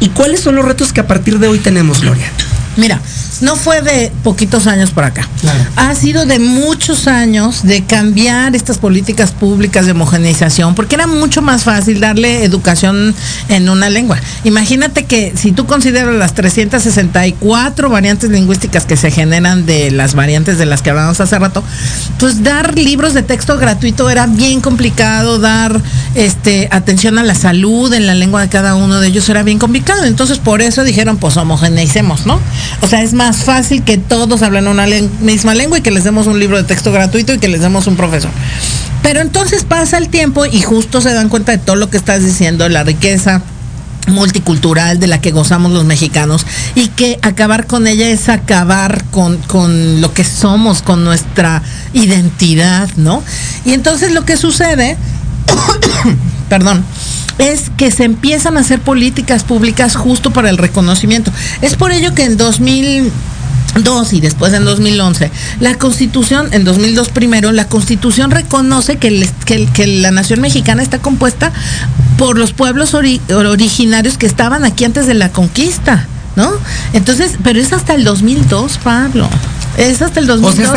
[0.00, 2.30] ¿Y cuáles son los retos que a partir de hoy tenemos, Gloria?
[2.78, 3.00] Mira,
[3.40, 5.28] no fue de poquitos años por acá.
[5.74, 11.42] Ha sido de muchos años de cambiar estas políticas públicas de homogeneización, porque era mucho
[11.42, 13.16] más fácil darle educación
[13.48, 14.18] en una lengua.
[14.44, 20.56] Imagínate que si tú consideras las 364 variantes lingüísticas que se generan de las variantes
[20.58, 21.64] de las que hablamos hace rato,
[22.20, 25.80] pues dar libros de texto gratuito era bien complicado, dar
[26.14, 29.58] este atención a la salud en la lengua de cada uno de ellos era bien
[29.58, 30.04] complicado.
[30.04, 32.40] Entonces por eso dijeron, pues homogeneicemos, ¿no?
[32.80, 34.86] O sea, es más fácil que todos hablen una
[35.20, 37.86] misma lengua y que les demos un libro de texto gratuito y que les demos
[37.86, 38.30] un profesor.
[39.02, 42.24] Pero entonces pasa el tiempo y justo se dan cuenta de todo lo que estás
[42.24, 43.42] diciendo, la riqueza
[44.08, 49.36] multicultural de la que gozamos los mexicanos y que acabar con ella es acabar con,
[49.38, 53.22] con, lo que somos, con nuestra identidad, ¿no?
[53.64, 54.96] Y entonces lo que sucede,
[56.48, 56.84] perdón,
[57.38, 61.32] es que se empiezan a hacer políticas públicas justo para el reconocimiento.
[61.62, 67.52] Es por ello que en 2002 y después en 2011, la Constitución, en 2002 primero,
[67.52, 71.52] la Constitución reconoce que, que, la nación mexicana está compuesta
[72.16, 76.50] por los pueblos originarios que estaban aquí antes de la conquista, ¿no?
[76.92, 79.28] Entonces, pero es hasta el 2002, Pablo.
[79.76, 80.70] Es hasta el 2002.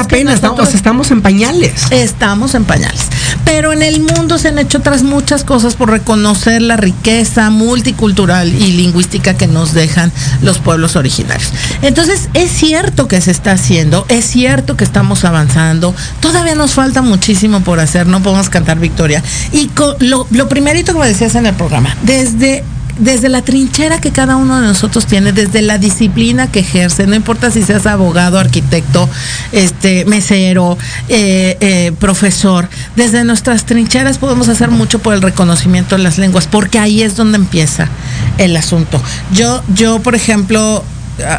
[0.60, 1.92] O sea, estamos en pañales.
[1.92, 3.08] Estamos en pañales.
[3.46, 8.48] Pero en el mundo se han hecho otras muchas cosas por reconocer la riqueza multicultural
[8.48, 11.52] y lingüística que nos dejan los pueblos originarios.
[11.82, 17.02] Entonces, es cierto que se está haciendo, es cierto que estamos avanzando, todavía nos falta
[17.02, 19.24] muchísimo por hacer, no podemos cantar victoria.
[19.52, 22.64] Y lo, lo primerito que me decías en el programa, desde
[23.02, 27.16] desde la trinchera que cada uno de nosotros tiene, desde la disciplina que ejerce, no
[27.16, 29.10] importa si seas abogado, arquitecto,
[29.52, 30.78] este, mesero,
[31.10, 36.48] eh, eh, profesor, desde nuestras trincheras podemos hacer mucho por el reconocimiento de las lenguas,
[36.48, 37.90] porque ahí es donde empieza
[38.38, 39.02] el asunto.
[39.34, 40.84] Yo, yo, por ejemplo,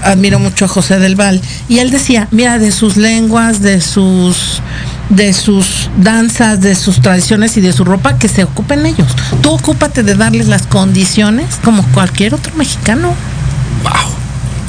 [0.03, 4.61] admiro mucho a José del Val y él decía, mira, de sus lenguas, de sus
[5.09, 9.09] de sus danzas, de sus tradiciones y de su ropa, que se ocupen ellos.
[9.43, 13.15] Tú ocúpate de darles las condiciones como cualquier otro mexicano.
[13.83, 14.13] Wow.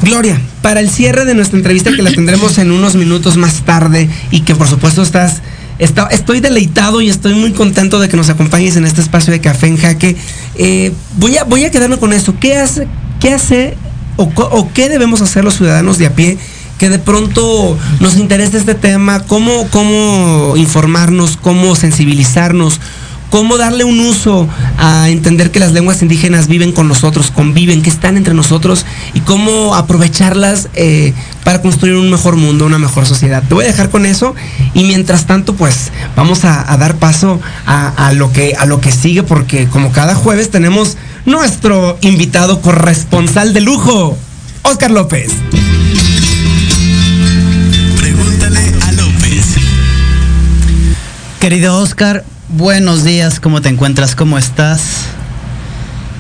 [0.03, 4.09] Gloria, para el cierre de nuestra entrevista que la tendremos en unos minutos más tarde
[4.31, 5.41] y que por supuesto estás
[5.79, 9.67] estoy deleitado y estoy muy contento de que nos acompañes en este espacio de Café
[9.67, 10.15] en Jaque.
[10.55, 12.35] Eh, voy, a, voy a quedarme con esto.
[12.39, 12.87] ¿Qué hace,
[13.19, 13.75] qué hace
[14.15, 16.37] o, qué debemos hacer los ciudadanos de a pie
[16.77, 22.79] que de pronto nos interesa este tema, cómo, cómo informarnos, cómo sensibilizarnos,
[23.33, 27.89] cómo darle un uso a entender que las lenguas indígenas viven con nosotros, conviven, que
[27.89, 33.41] están entre nosotros y cómo aprovecharlas eh, para construir un mejor mundo, una mejor sociedad.
[33.41, 34.35] Te voy a dejar con eso
[34.75, 39.23] y mientras tanto pues vamos a, dar paso a, lo que, a lo que sigue
[39.23, 44.15] porque como cada jueves tenemos nuestro invitado corresponsal de lujo,
[44.61, 45.31] Oscar López.
[51.43, 54.15] Querido Oscar, buenos días, ¿cómo te encuentras?
[54.15, 55.07] ¿Cómo estás?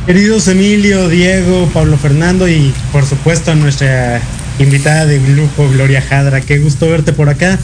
[0.05, 4.19] Queridos Emilio, Diego, Pablo Fernando y por supuesto a nuestra
[4.59, 7.57] invitada de lujo, Gloria Jadra, qué gusto verte por acá.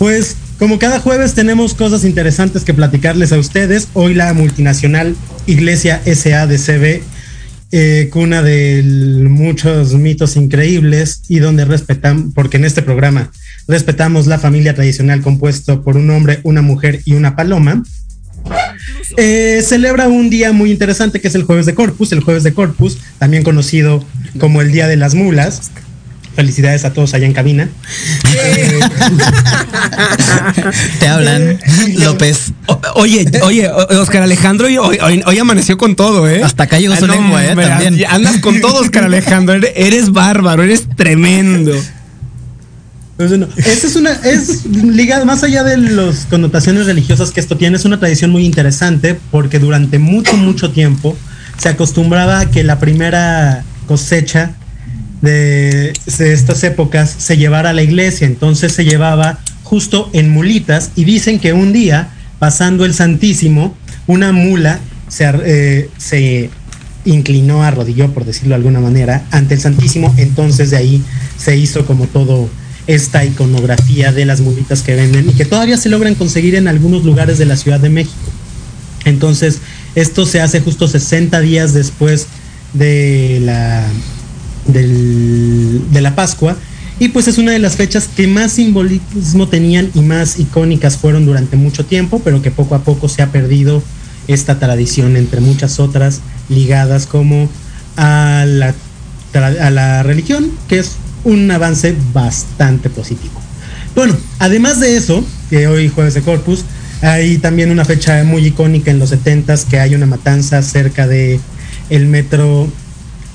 [0.00, 3.86] Pues como cada jueves tenemos cosas interesantes que platicarles a ustedes.
[3.94, 5.14] Hoy la multinacional
[5.46, 7.00] Iglesia SADCB,
[7.76, 8.84] eh, cuna de
[9.28, 13.32] muchos mitos increíbles y donde respetan, porque en este programa
[13.66, 17.82] respetamos la familia tradicional compuesto por un hombre, una mujer y una paloma.
[19.16, 22.54] Eh, celebra un día muy interesante que es el jueves de Corpus, el jueves de
[22.54, 24.04] Corpus, también conocido
[24.38, 25.72] como el Día de las Mulas.
[26.34, 27.68] Felicidades a todos allá en cabina.
[30.98, 31.58] Te hablan,
[31.98, 32.52] López.
[32.94, 36.42] oye, oye, Oscar Alejandro hoy, amaneció con todo, ¿eh?
[36.42, 37.54] Hasta acá llegó su ah, lengua, ¿eh?
[37.54, 38.04] También.
[38.08, 39.54] Andas con todo, Oscar Alejandro.
[39.74, 41.72] Eres bárbaro, eres tremendo.
[43.16, 47.76] Pues esa es una, es ligada, más allá de las connotaciones religiosas que esto tiene,
[47.76, 51.16] es una tradición muy interesante porque durante mucho, mucho tiempo
[51.56, 54.56] se acostumbraba a que la primera cosecha
[55.24, 61.04] de, estas épocas se llevara a la iglesia, entonces se llevaba justo en mulitas y
[61.04, 66.50] dicen que un día, pasando el Santísimo, una mula se, eh, se
[67.04, 71.02] inclinó, arrodilló, por decirlo de alguna manera, ante el Santísimo, entonces de ahí
[71.36, 72.48] se hizo como todo
[72.86, 77.04] esta iconografía de las mulitas que venden y que todavía se logran conseguir en algunos
[77.04, 78.14] lugares de la Ciudad de México.
[79.04, 79.58] Entonces,
[79.94, 82.26] esto se hace justo 60 días después
[82.74, 83.86] de la,
[84.66, 86.56] de la Pascua
[86.98, 91.26] y pues es una de las fechas que más simbolismo tenían y más icónicas fueron
[91.26, 93.82] durante mucho tiempo, pero que poco a poco se ha perdido
[94.28, 97.48] esta tradición entre muchas otras ligadas como
[97.96, 98.74] a la,
[99.34, 100.92] a la religión, que es
[101.24, 103.40] un avance bastante positivo.
[103.96, 106.64] Bueno, además de eso, que hoy jueves de Corpus,
[107.02, 111.40] hay también una fecha muy icónica en los 70 que hay una matanza cerca de
[111.90, 112.68] el metro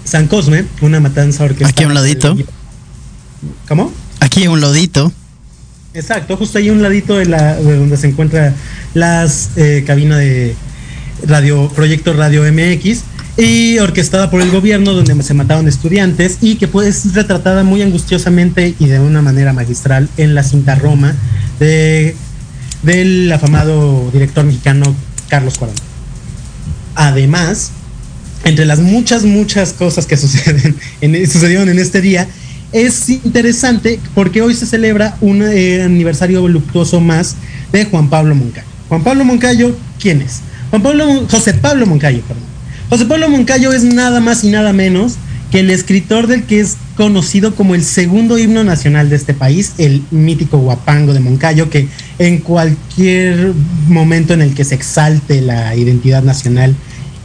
[0.10, 1.70] San Cosme, una matanza orquestal.
[1.70, 2.36] Aquí a un ladito.
[3.68, 3.94] ¿Cómo?
[4.20, 5.14] Aquí a un ladito.
[5.94, 8.56] Exacto, justo ahí a un ladito de, la, de donde se encuentra
[8.96, 10.56] las eh, cabina de
[11.28, 13.02] radio, Proyecto Radio MX
[13.38, 18.76] y orquestada por el gobierno donde se mataron estudiantes y que pues retratada muy angustiosamente
[18.80, 21.16] y de una manera magistral en la cinta Roma
[21.60, 22.16] de,
[22.82, 24.96] del afamado director mexicano
[25.28, 25.76] Carlos Cuarón.
[26.96, 27.74] Además,
[28.44, 32.28] entre las muchas, muchas cosas que suceden en, sucedieron en este día,
[32.72, 37.36] es interesante porque hoy se celebra un eh, aniversario voluptuoso más
[37.72, 38.68] de Juan Pablo Moncayo.
[38.90, 40.42] Juan Pablo Moncayo, ¿quién es?
[40.70, 42.44] Juan Pablo, José Pablo Moncayo, perdón.
[42.90, 45.16] José Pablo Moncayo es nada más y nada menos
[45.52, 49.74] que el escritor del que es conocido como el segundo himno nacional de este país,
[49.78, 51.88] el mítico guapango de Moncayo, que
[52.20, 53.54] en cualquier
[53.88, 56.76] momento en el que se exalte la identidad nacional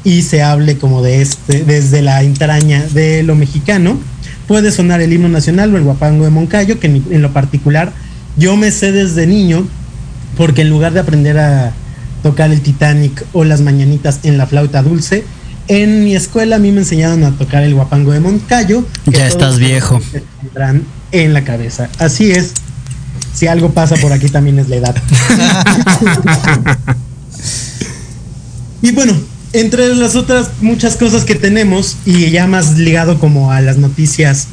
[0.04, 3.98] y se hable como de este, desde la entraña de lo mexicano,
[4.46, 7.92] puede sonar el himno nacional o el guapango de Moncayo, que en, lo particular
[8.36, 9.66] yo me sé desde niño,
[10.36, 11.72] porque en lugar de aprender a
[12.22, 15.24] tocar el Titanic o las mañanitas en la flauta dulce,
[15.68, 18.84] en mi escuela a mí me enseñaron a tocar el guapango de Moncayo.
[19.06, 20.00] Ya estás viejo.
[21.12, 21.88] En la cabeza.
[21.98, 22.52] Así es.
[23.32, 24.94] Si algo pasa por aquí también es la edad.
[28.82, 29.14] y bueno,
[29.54, 34.48] entre las otras muchas cosas que tenemos, y ya más ligado como a las noticias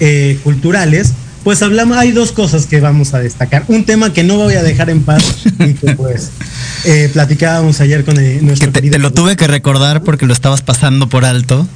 [0.00, 1.12] eh, culturales,
[1.44, 3.64] pues hablamos, hay dos cosas que vamos a destacar.
[3.68, 6.30] Un tema que no voy a dejar en paz y que pues
[6.84, 10.62] eh, platicábamos ayer con el, nuestro que te, lo tuve que recordar porque lo estabas
[10.62, 11.66] pasando por alto.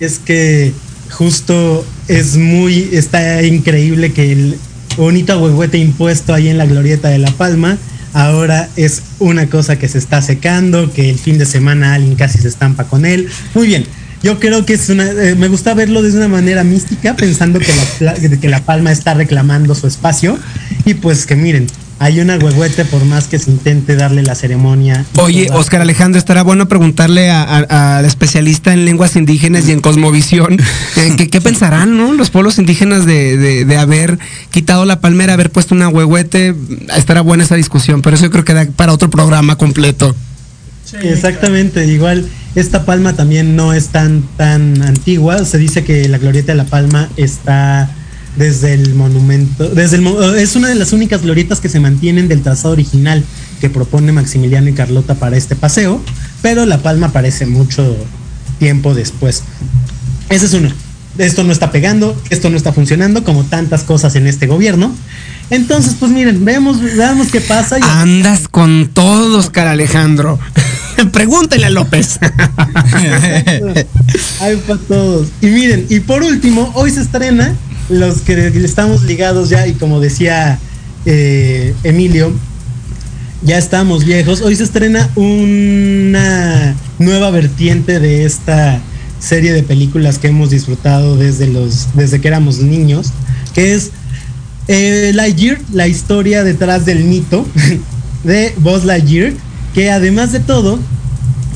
[0.00, 0.72] Es que
[1.10, 4.58] justo es muy, está increíble que el
[4.96, 7.78] bonito huehuete impuesto ahí en la glorieta de La Palma
[8.16, 12.38] ahora es una cosa que se está secando, que el fin de semana alguien casi
[12.38, 13.28] se estampa con él.
[13.54, 13.84] Muy bien,
[14.22, 17.68] yo creo que es una, eh, me gusta verlo de una manera mística, pensando que
[18.00, 20.38] la, que la palma está reclamando su espacio
[20.86, 21.66] y pues que miren,
[21.98, 25.04] hay una huehuete por más que se intente darle la ceremonia.
[25.16, 30.58] Oye, Oscar Alejandro, estará bueno preguntarle al especialista en lenguas indígenas y en cosmovisión
[30.96, 32.12] eh, ¿qué, pensarán, ¿no?
[32.12, 34.18] Los pueblos indígenas de, haber
[34.50, 36.54] quitado la palmera, haber puesto una huehuete.
[36.96, 40.14] Estará buena esa discusión, pero eso yo creo que da para otro programa completo.
[41.02, 45.44] exactamente, igual esta palma también no es tan, tan antigua.
[45.44, 47.90] Se dice que la glorieta de la palma está
[48.36, 50.06] desde el monumento, desde el,
[50.36, 53.24] es una de las únicas glorietas que se mantienen del trazado original
[53.60, 56.00] que propone Maximiliano y Carlota para este paseo,
[56.42, 57.96] pero La Palma aparece mucho
[58.58, 59.42] tiempo después.
[60.28, 60.70] Ese es uno.
[61.18, 64.94] Esto no está pegando, esto no está funcionando, como tantas cosas en este gobierno.
[65.48, 67.78] Entonces, pues miren, veamos, veamos qué pasa.
[67.80, 70.38] Andas con todos, cara Alejandro.
[71.12, 72.18] Pregúntele a López.
[74.40, 75.28] Hay para todos.
[75.40, 77.54] Y miren, y por último, hoy se estrena
[77.88, 80.58] los que estamos ligados ya y como decía
[81.04, 82.32] eh, Emilio,
[83.42, 84.40] ya estamos viejos.
[84.40, 88.80] Hoy se estrena una nueva vertiente de esta
[89.20, 93.12] serie de películas que hemos disfrutado desde los desde que éramos niños,
[93.54, 93.90] que es
[94.68, 97.46] eh, la historia detrás del mito
[98.24, 99.32] de Buzz Lightyear,
[99.74, 100.78] que además de todo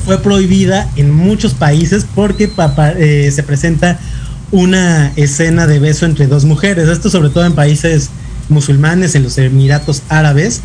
[0.05, 2.49] fue prohibida en muchos países porque
[2.97, 3.99] eh, se presenta
[4.51, 6.87] una escena de beso entre dos mujeres.
[6.87, 8.09] Esto sobre todo en países
[8.49, 10.61] musulmanes, en los Emiratos Árabes.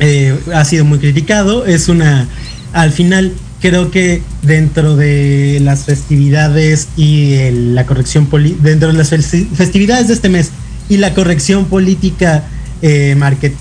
[0.00, 1.66] Eh, ha sido muy criticado.
[1.66, 2.28] Es una,
[2.72, 8.28] al final creo que dentro de las festividades y la corrección
[8.60, 10.50] dentro de las festividades de este mes
[10.88, 12.44] y la corrección política
[12.82, 13.16] eh,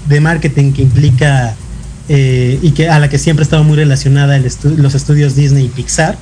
[0.08, 1.56] de marketing que implica
[2.08, 5.70] eh, y que a la que siempre ha estado muy relacionada los estudios Disney y
[5.70, 6.18] Pixar,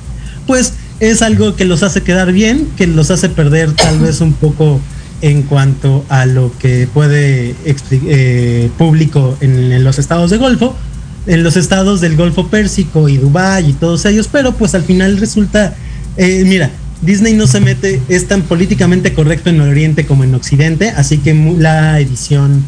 [0.46, 0.72] pues
[1.10, 4.80] es algo que los hace quedar bien, que los hace perder tal vez un poco
[5.20, 7.54] en cuanto a lo que puede
[7.90, 10.76] eh, público en, los estados de Golfo,
[11.26, 15.16] en los estados del Golfo Pérsico y Dubái y todos ellos, pero pues al final
[15.18, 15.74] resulta,
[16.16, 16.70] eh, mira,
[17.02, 21.34] Disney no se mete, es tan políticamente correcto en Oriente como en Occidente, así que
[21.58, 22.64] la edición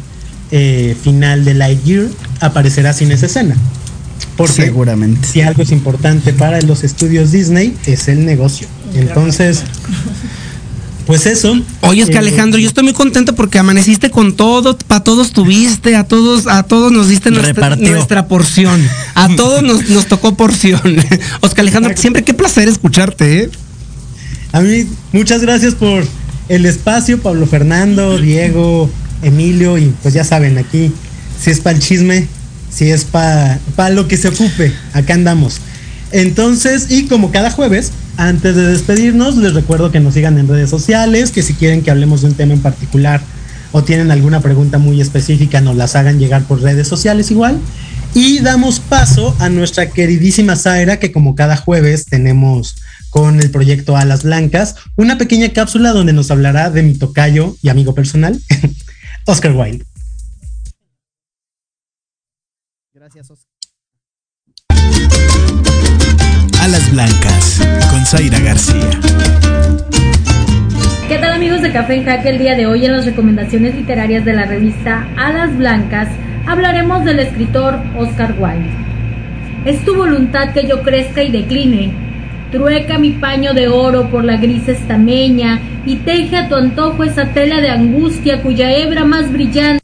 [0.51, 2.05] eh, final de Lightyear
[2.39, 3.55] aparecerá sin esa escena.
[4.37, 5.27] Porque Seguramente.
[5.27, 8.67] si algo es importante para los estudios Disney es el negocio.
[8.93, 9.63] Entonces,
[11.07, 11.59] pues eso.
[11.81, 15.31] Oye, es que eh, Alejandro, yo estoy muy contento porque amaneciste con todo, para todos
[15.31, 18.79] tuviste, a todos, a todos nos diste nuestra, nuestra porción.
[19.15, 20.81] A todos nos, nos tocó porción.
[21.41, 23.49] Oscar Alejandro, siempre qué placer escucharte, ¿eh?
[24.51, 26.05] A mí, muchas gracias por
[26.49, 28.89] el espacio, Pablo Fernando, Diego,
[29.21, 30.91] Emilio, y pues ya saben, aquí,
[31.41, 32.27] si es para el chisme,
[32.77, 35.61] si es para pa lo que se ocupe, acá andamos.
[36.11, 40.69] Entonces, y como cada jueves, antes de despedirnos, les recuerdo que nos sigan en redes
[40.69, 43.19] sociales, que si quieren que hablemos de un tema en particular
[43.71, 47.59] o tienen alguna pregunta muy específica, nos las hagan llegar por redes sociales igual.
[48.13, 52.75] Y damos paso a nuestra queridísima Zaira, que como cada jueves tenemos
[53.09, 57.69] con el proyecto Alas Blancas, una pequeña cápsula donde nos hablará de mi tocayo y
[57.69, 58.39] amigo personal,
[59.25, 59.86] Oscar Wilde.
[66.67, 68.89] Alas Blancas con Zaira García.
[71.07, 72.27] ¿Qué tal amigos de Café en Jaque?
[72.27, 76.09] El día de hoy en las recomendaciones literarias de la revista Alas Blancas
[76.45, 78.69] hablaremos del escritor Oscar Wilde.
[79.63, 81.93] Es tu voluntad que yo crezca y decline.
[82.51, 87.27] Trueca mi paño de oro por la gris estameña y teje a tu antojo esa
[87.29, 89.81] tela de angustia cuya hebra más brillante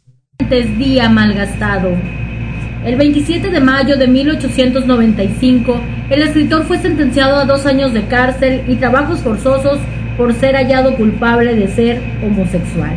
[0.49, 1.95] es día malgastado.
[2.85, 5.79] El 27 de mayo de 1895,
[6.13, 9.79] el escritor fue sentenciado a dos años de cárcel y trabajos forzosos
[10.15, 12.91] por ser hallado culpable de ser homosexual.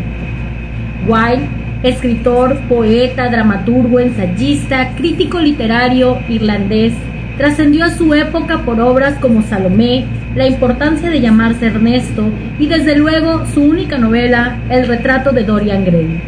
[1.08, 1.48] Wilde,
[1.82, 6.92] escritor, poeta, dramaturgo, ensayista, crítico literario irlandés,
[7.38, 10.04] trascendió a su época por obras como Salomé,
[10.34, 15.86] La importancia de llamarse Ernesto y desde luego su única novela, El retrato de Dorian
[15.86, 16.20] Gray.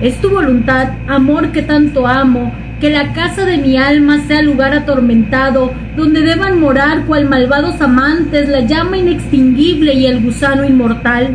[0.00, 4.72] Es tu voluntad, amor que tanto amo, que la casa de mi alma sea lugar
[4.72, 11.30] atormentado, donde deban morar cual malvados amantes la llama inextinguible y el gusano inmortal.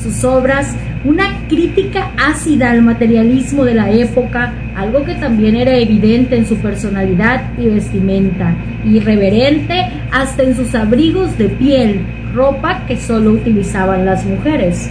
[0.00, 6.36] Sus obras, una crítica ácida al materialismo de la época, algo que también era evidente
[6.36, 12.00] en su personalidad y vestimenta, irreverente hasta en sus abrigos de piel,
[12.32, 14.88] ropa que solo utilizaban las mujeres.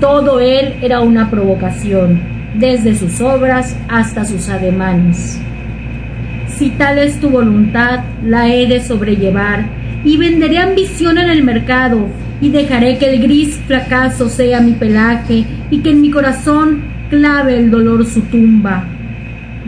[0.00, 5.40] Todo él era una provocación, desde sus obras hasta sus ademanes.
[6.56, 9.66] Si tal es tu voluntad, la he de sobrellevar,
[10.04, 12.06] y venderé ambición en el mercado,
[12.40, 17.58] y dejaré que el gris fracaso sea mi pelaje, y que en mi corazón clave
[17.58, 18.84] el dolor su tumba.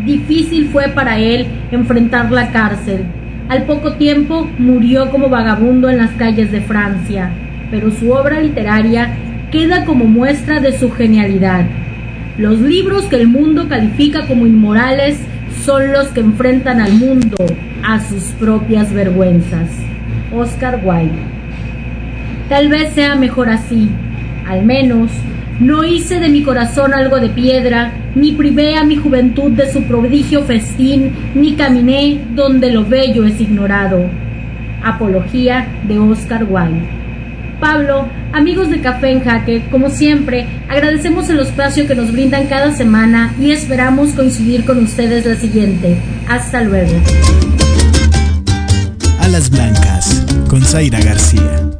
[0.04, 3.04] Difícil fue para él enfrentar la cárcel.
[3.48, 7.30] Al poco tiempo murió como vagabundo en las calles de Francia,
[7.70, 9.14] pero su obra literaria
[9.50, 11.66] queda como muestra de su genialidad.
[12.38, 15.18] Los libros que el mundo califica como inmorales
[15.64, 17.36] son los que enfrentan al mundo
[17.82, 19.68] a sus propias vergüenzas.
[20.32, 21.18] Oscar Wilde.
[22.48, 23.88] Tal vez sea mejor así.
[24.46, 25.10] Al menos
[25.58, 29.82] no hice de mi corazón algo de piedra, ni privé a mi juventud de su
[29.82, 34.08] prodigio festín, ni caminé donde lo bello es ignorado.
[34.84, 36.97] Apología de Oscar Wilde.
[37.60, 42.72] Pablo, amigos de Café en Jaque, como siempre, agradecemos el espacio que nos brindan cada
[42.72, 45.98] semana y esperamos coincidir con ustedes la siguiente.
[46.28, 46.92] Hasta luego.
[49.20, 51.77] Alas Blancas con Zaira García.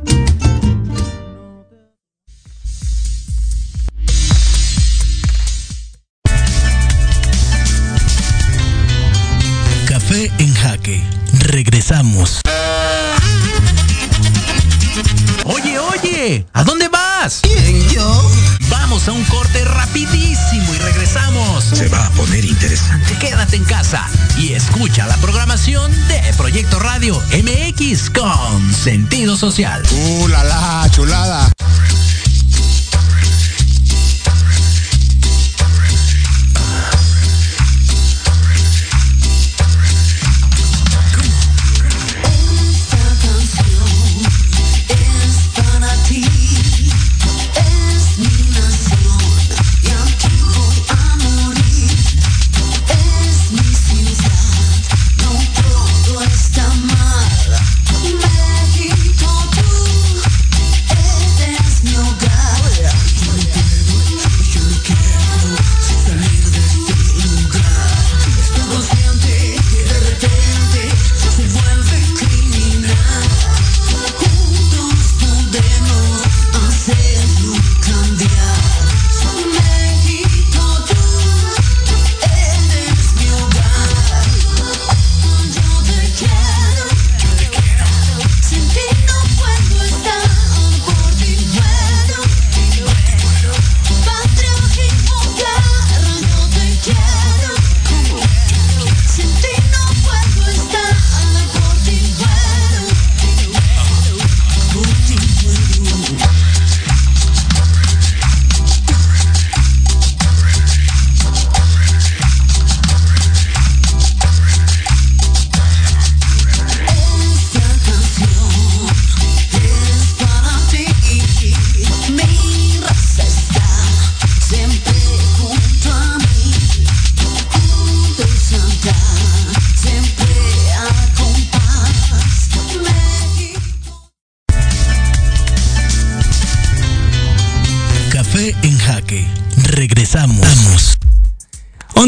[27.89, 29.83] MX con sentido social.
[29.91, 31.58] ¡Uh, la, la chulada!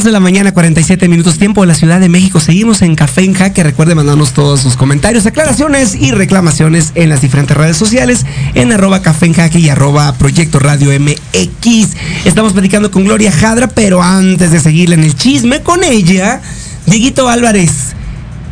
[0.00, 2.40] 11 de la mañana, 47 minutos tiempo de la Ciudad de México.
[2.40, 3.62] Seguimos en Café en Jaque.
[3.62, 8.24] Recuerde mandarnos todos sus comentarios, aclaraciones y reclamaciones en las diferentes redes sociales
[8.54, 11.88] en arroba Café en Jaque y arroba Proyecto Radio MX.
[12.24, 16.40] Estamos platicando con Gloria Jadra, pero antes de seguirle en el chisme con ella,
[16.86, 17.94] Dieguito Álvarez.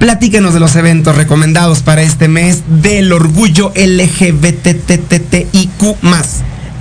[0.01, 4.99] Platíquenos de los eventos recomendados para este mes del orgullo LGBTTIQ.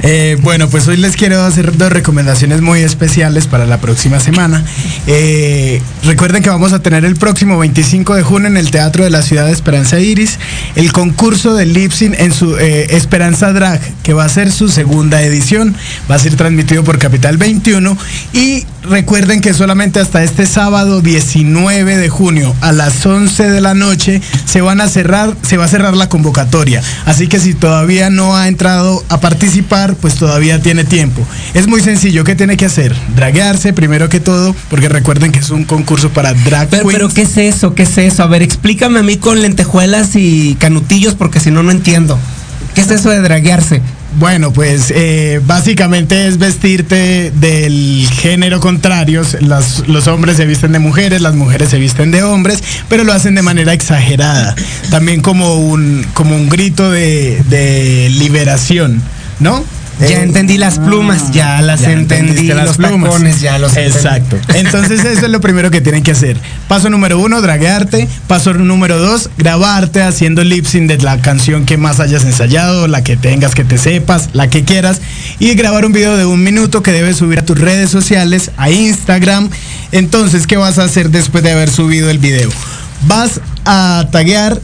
[0.03, 4.63] Eh, bueno, pues hoy les quiero hacer dos recomendaciones muy especiales para la próxima semana.
[5.07, 9.09] Eh, recuerden que vamos a tener el próximo 25 de junio en el Teatro de
[9.09, 10.39] la Ciudad de Esperanza Iris
[10.75, 15.21] el concurso de Lipsin en su eh, Esperanza Drag, que va a ser su segunda
[15.21, 15.75] edición.
[16.09, 17.97] Va a ser transmitido por Capital 21
[18.31, 23.73] y recuerden que solamente hasta este sábado 19 de junio a las 11 de la
[23.73, 26.81] noche se van a cerrar, se va a cerrar la convocatoria.
[27.05, 31.27] Así que si todavía no ha entrado a participar, pues todavía tiene tiempo.
[31.53, 32.95] Es muy sencillo, ¿qué tiene que hacer?
[33.15, 37.23] Draguearse primero que todo, porque recuerden que es un concurso para drag pero, pero ¿qué
[37.23, 37.73] es eso?
[37.73, 38.23] ¿Qué es eso?
[38.23, 42.17] A ver, explícame a mí con lentejuelas y canutillos porque si no no entiendo.
[42.75, 43.81] ¿Qué es eso de draguearse?
[44.19, 49.21] Bueno, pues eh, básicamente es vestirte del género contrario.
[49.87, 53.35] los hombres se visten de mujeres, las mujeres se visten de hombres, pero lo hacen
[53.35, 54.55] de manera exagerada.
[54.89, 59.01] También como un, como un grito de, de liberación,
[59.39, 59.63] ¿no?
[59.99, 63.41] Ya entendí las plumas, ya las entendí, las los plumas.
[63.41, 64.37] ya los Exacto.
[64.53, 66.37] Entonces eso es lo primero que tienen que hacer.
[66.67, 68.07] Paso número uno, draguearte.
[68.27, 73.03] Paso número dos, grabarte haciendo lip sync de la canción que más hayas ensayado, la
[73.03, 75.01] que tengas, que te sepas, la que quieras.
[75.39, 78.69] Y grabar un video de un minuto que debes subir a tus redes sociales, a
[78.69, 79.49] Instagram.
[79.91, 82.49] Entonces, ¿qué vas a hacer después de haber subido el video?
[83.07, 84.59] Vas a taguear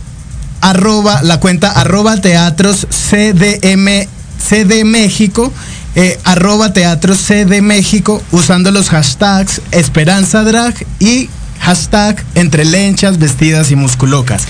[0.61, 4.07] arroba, la cuenta arroba teatros CDM
[4.47, 5.51] CD México,
[5.95, 11.29] eh, arroba Teatro CD México, usando los hashtags Esperanza Drag y
[11.63, 14.43] hashtag entre lenchas, vestidas y musculocas.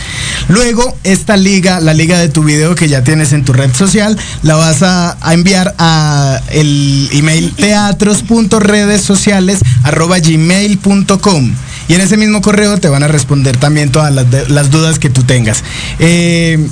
[0.47, 4.17] Luego, esta liga, la liga de tu video que ya tienes en tu red social,
[4.41, 11.53] la vas a, enviar a el email teatros.redessociales arroba gmail.com.
[11.87, 15.23] Y en ese mismo correo te van a responder también todas las, dudas que tú
[15.23, 15.63] tengas.
[15.99, 16.67] Eh,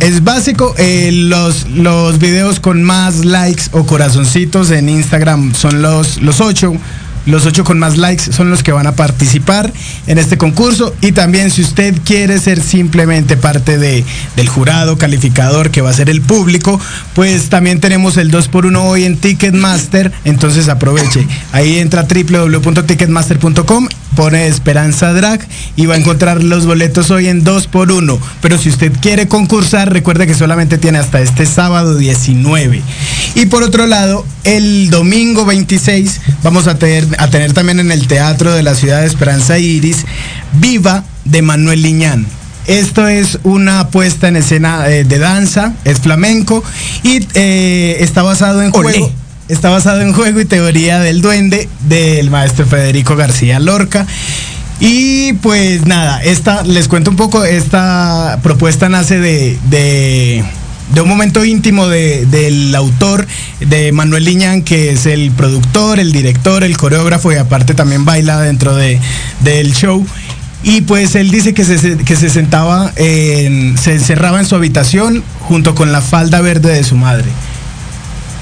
[0.00, 0.74] es básico.
[0.78, 6.74] Eh, los, los videos con más likes o corazoncitos en Instagram son los, los ocho.
[7.26, 9.72] Los ocho con más likes son los que van a participar
[10.06, 10.94] en este concurso.
[11.00, 14.04] Y también si usted quiere ser simplemente parte de,
[14.36, 16.80] del jurado calificador que va a ser el público,
[17.14, 20.12] pues también tenemos el 2x1 hoy en Ticketmaster.
[20.24, 21.26] Entonces aproveche.
[21.52, 25.46] Ahí entra www.ticketmaster.com pone Esperanza Drag
[25.76, 29.28] y va a encontrar los boletos hoy en 2 por 1 Pero si usted quiere
[29.28, 32.82] concursar, recuerde que solamente tiene hasta este sábado 19.
[33.34, 38.06] Y por otro lado, el domingo 26 vamos a tener, a tener también en el
[38.06, 40.04] Teatro de la Ciudad de Esperanza Iris
[40.54, 42.26] Viva de Manuel Liñán.
[42.66, 46.64] Esto es una puesta en escena eh, de danza, es flamenco
[47.02, 49.12] y eh, está basado en juego
[49.48, 54.06] está basado en juego y teoría del duende del maestro Federico García Lorca.
[54.78, 60.44] Y pues nada, esta, les cuento un poco, esta propuesta nace de, de,
[61.02, 63.26] un momento íntimo del autor,
[63.60, 68.40] de Manuel Liñán, que es el productor, el director, el coreógrafo y aparte también baila
[68.40, 69.00] dentro de,
[69.40, 70.06] del show.
[70.62, 75.22] Y pues él dice que se, que se sentaba, en, se encerraba en su habitación
[75.40, 77.30] junto con la falda verde de su madre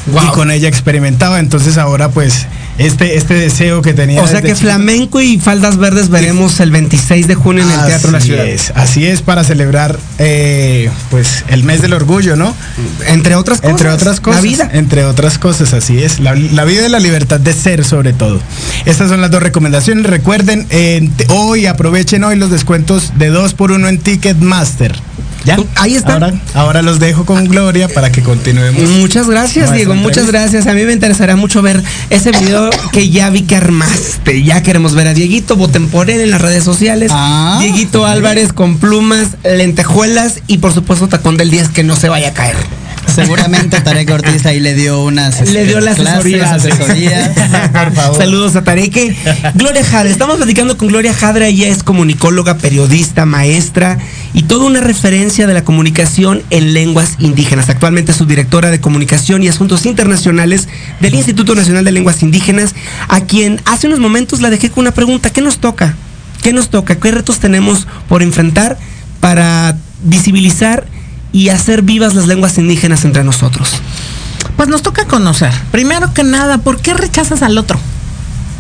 [0.07, 1.39] y con ella experimentaba.
[1.39, 2.47] Entonces ahora pues
[2.79, 4.23] este, este deseo que tenía.
[4.23, 8.11] O sea que flamenco y faldas verdes veremos el 26 de junio en el Teatro
[8.11, 8.47] la Ciudad.
[8.47, 12.55] Es, así es, para celebrar eh, pues el mes del orgullo, ¿no?
[13.07, 13.71] Entre otras cosas.
[13.73, 14.43] Entre otras cosas.
[14.43, 14.71] La vida.
[14.73, 16.21] Entre otras cosas, así es.
[16.21, 18.41] La, vida y la libertad de ser sobre todo.
[18.85, 20.07] Estas son las dos recomendaciones.
[20.07, 20.67] Recuerden,
[21.29, 24.95] hoy aprovechen hoy los descuentos de 2 por 1 en Ticketmaster.
[25.45, 25.59] ¿Ya?
[25.77, 26.33] Ahí está.
[26.55, 28.83] Ahora, los dejo con Gloria para que continuemos.
[28.83, 29.95] Muchas gracias, Diego.
[29.95, 30.67] Muchas gracias.
[30.67, 34.43] A mí me interesará mucho ver ese video que ya vi que armaste.
[34.43, 35.57] Ya queremos ver a Dieguito.
[35.57, 37.11] Voten por él en las redes sociales.
[37.15, 37.59] Ah.
[37.61, 42.29] Dieguito Álvarez con plumas, lentejuelas y por supuesto tacón del 10 que no se vaya
[42.29, 42.57] a caer.
[43.13, 46.63] Seguramente Tarek Ortiz ahí le dio unas Le dio las asesorías.
[48.17, 49.17] Saludos a Tarek.
[49.55, 53.99] Gloria Jadre, estamos platicando con Gloria Jadre, ella es comunicóloga, periodista, maestra
[54.33, 57.69] y toda una referencia de la comunicación en lenguas indígenas.
[57.69, 60.69] Actualmente es subdirectora de comunicación y asuntos internacionales
[61.01, 62.75] del Instituto Nacional de Lenguas Indígenas,
[63.09, 65.95] a quien hace unos momentos la dejé con una pregunta, ¿qué nos toca?
[66.43, 66.97] ¿Qué nos toca?
[66.97, 68.77] ¿Qué retos tenemos por enfrentar
[69.21, 70.87] para visibilizar
[71.35, 73.83] y hacer vivas las lenguas indígenas entre nosotros?
[74.57, 75.53] Pues nos toca conocer.
[75.73, 77.79] Primero que nada, ¿por qué rechazas al otro?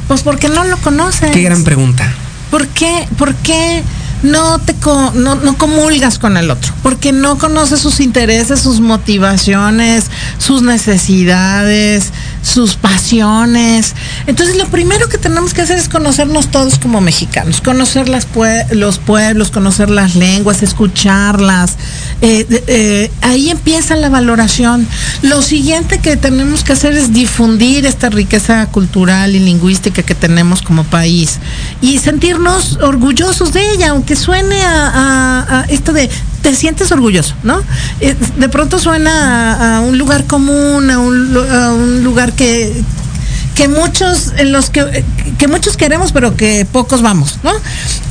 [0.08, 1.30] Pues porque no lo conoces.
[1.30, 2.12] Qué gran pregunta.
[2.50, 3.06] ¿Por qué?
[3.16, 3.82] ¿Por qué
[4.24, 4.74] no te
[5.14, 6.74] no, no comulgas con el otro?
[6.82, 12.12] Porque no conoces sus intereses, sus motivaciones, sus necesidades,
[12.42, 13.94] sus pasiones.
[14.26, 18.26] Entonces lo primero que tenemos que hacer es conocernos todos como mexicanos, conocer las
[18.72, 21.76] los pueblos, conocer las lenguas, escucharlas.
[22.20, 24.86] Eh, eh, ahí empieza la valoración.
[25.22, 30.62] Lo siguiente que tenemos que hacer es difundir esta riqueza cultural y lingüística que tenemos
[30.62, 31.38] como país
[31.80, 36.08] y sentirnos orgullosos de ella, aunque suene a, esto de
[36.42, 37.62] te sientes orgulloso, ¿no?
[38.00, 42.72] Eh, De pronto suena a, un lugar común, a un lugar que
[43.54, 45.04] que muchos los que,
[45.38, 47.52] que muchos queremos pero que pocos vamos, ¿no?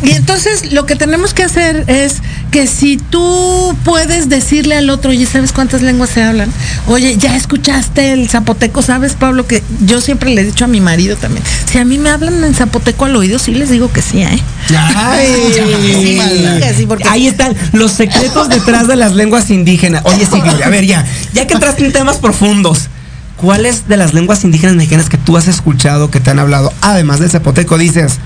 [0.01, 2.21] Y entonces lo que tenemos que hacer es
[2.51, 6.51] que si tú puedes decirle al otro, oye, ¿sabes cuántas lenguas se hablan?
[6.87, 8.81] Oye, ¿ya escuchaste el zapoteco?
[8.81, 9.47] ¿Sabes, Pablo?
[9.47, 12.43] Que yo siempre le he dicho a mi marido también, si a mí me hablan
[12.43, 14.39] en zapoteco al oído, sí les digo que sí, ¿eh?
[14.95, 15.27] Ay,
[16.77, 20.03] sí, porque- Ahí están los secretos detrás de las lenguas indígenas.
[20.05, 22.89] Oye, sí, a ver, ya, ya que entraste en temas profundos,
[23.43, 27.19] ¿cuáles de las lenguas indígenas mexicanas que tú has escuchado, que te han hablado, además
[27.19, 28.19] del zapoteco, dices,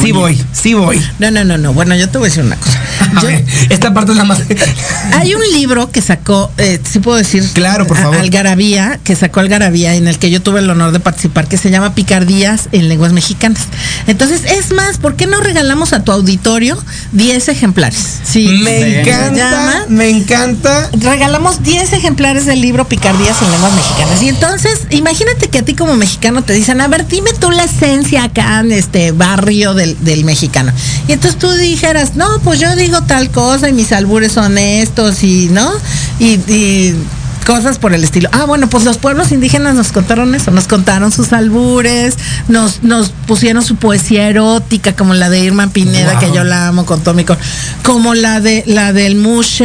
[0.00, 1.00] sí voy, sí voy?
[1.18, 1.72] No, no, no, no.
[1.72, 2.80] Bueno, yo te voy a decir una cosa.
[3.16, 4.40] A ver, esta parte es la más...
[5.14, 8.16] Hay un libro que sacó, eh, sí puedo decir, Claro, por favor.
[8.18, 11.70] Algarabía, que sacó Algarabía, en el que yo tuve el honor de participar, que se
[11.70, 13.62] llama Picardías en lenguas mexicanas.
[14.06, 16.78] Entonces, es más, ¿por qué no regalamos a tu auditorio
[17.12, 18.20] 10 ejemplares?
[18.24, 19.84] Sí, Me encanta, llama.
[19.88, 20.88] me encanta.
[20.92, 24.22] Regalamos 10 ejemplares del libro Picardías en lenguas mexicanas.
[24.22, 27.64] Y entonces, imagínate que a ti como mexicano te dicen, a ver, dime tú la
[27.64, 30.72] esencia acá en este barrio del, del mexicano.
[31.08, 35.22] Y entonces tú dijeras, no, pues yo digo tal cosa y mis albures son estos
[35.22, 35.70] y, ¿no?
[36.18, 36.94] Y, y
[37.46, 38.28] cosas por el estilo.
[38.32, 42.14] Ah, bueno, pues los pueblos indígenas nos contaron eso, nos contaron sus albures,
[42.46, 46.86] nos, nos pusieron su poesía erótica, como la de Irma Pineda, que yo la amo
[46.86, 47.38] con cor-
[47.82, 49.64] como la de la del Mushe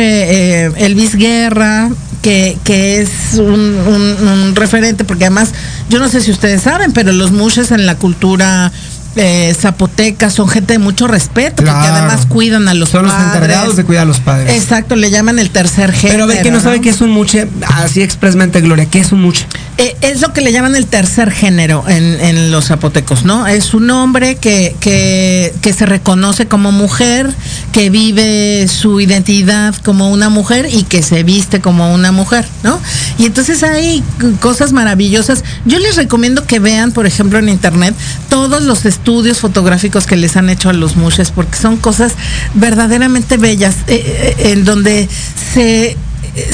[0.66, 1.90] eh, Elvis Guerra,
[2.24, 5.50] que, que es un, un- un referente, porque además,
[5.90, 8.72] yo no sé si ustedes saben, pero los Mushes en la cultura
[9.18, 11.96] eh, zapoteca son gente de mucho respeto, porque Claro.
[11.96, 13.36] además cuidan a los Son los padres.
[13.36, 14.54] encargados de cuidar a los padres.
[14.56, 16.14] Exacto, le llaman el tercer género.
[16.14, 19.12] Pero a ver, que no sabe qué es un muche, así expresamente, Gloria, ¿qué es
[19.12, 19.46] un muche?
[19.78, 23.46] Eh, es lo que le llaman el tercer género en, en los zapotecos, ¿no?
[23.48, 27.30] Es un hombre que, que, que se reconoce como mujer,
[27.72, 32.80] que vive su identidad como una mujer y que se viste como una mujer, ¿no?
[33.20, 34.04] Y entonces hay
[34.40, 35.44] cosas maravillosas.
[35.66, 37.94] Yo les recomiendo que vean, por ejemplo, en internet
[38.30, 39.07] todos los estudios
[39.40, 42.14] fotográficos que les han hecho a los mushes, porque son cosas
[42.54, 45.08] verdaderamente bellas, eh, eh, en donde
[45.54, 45.98] se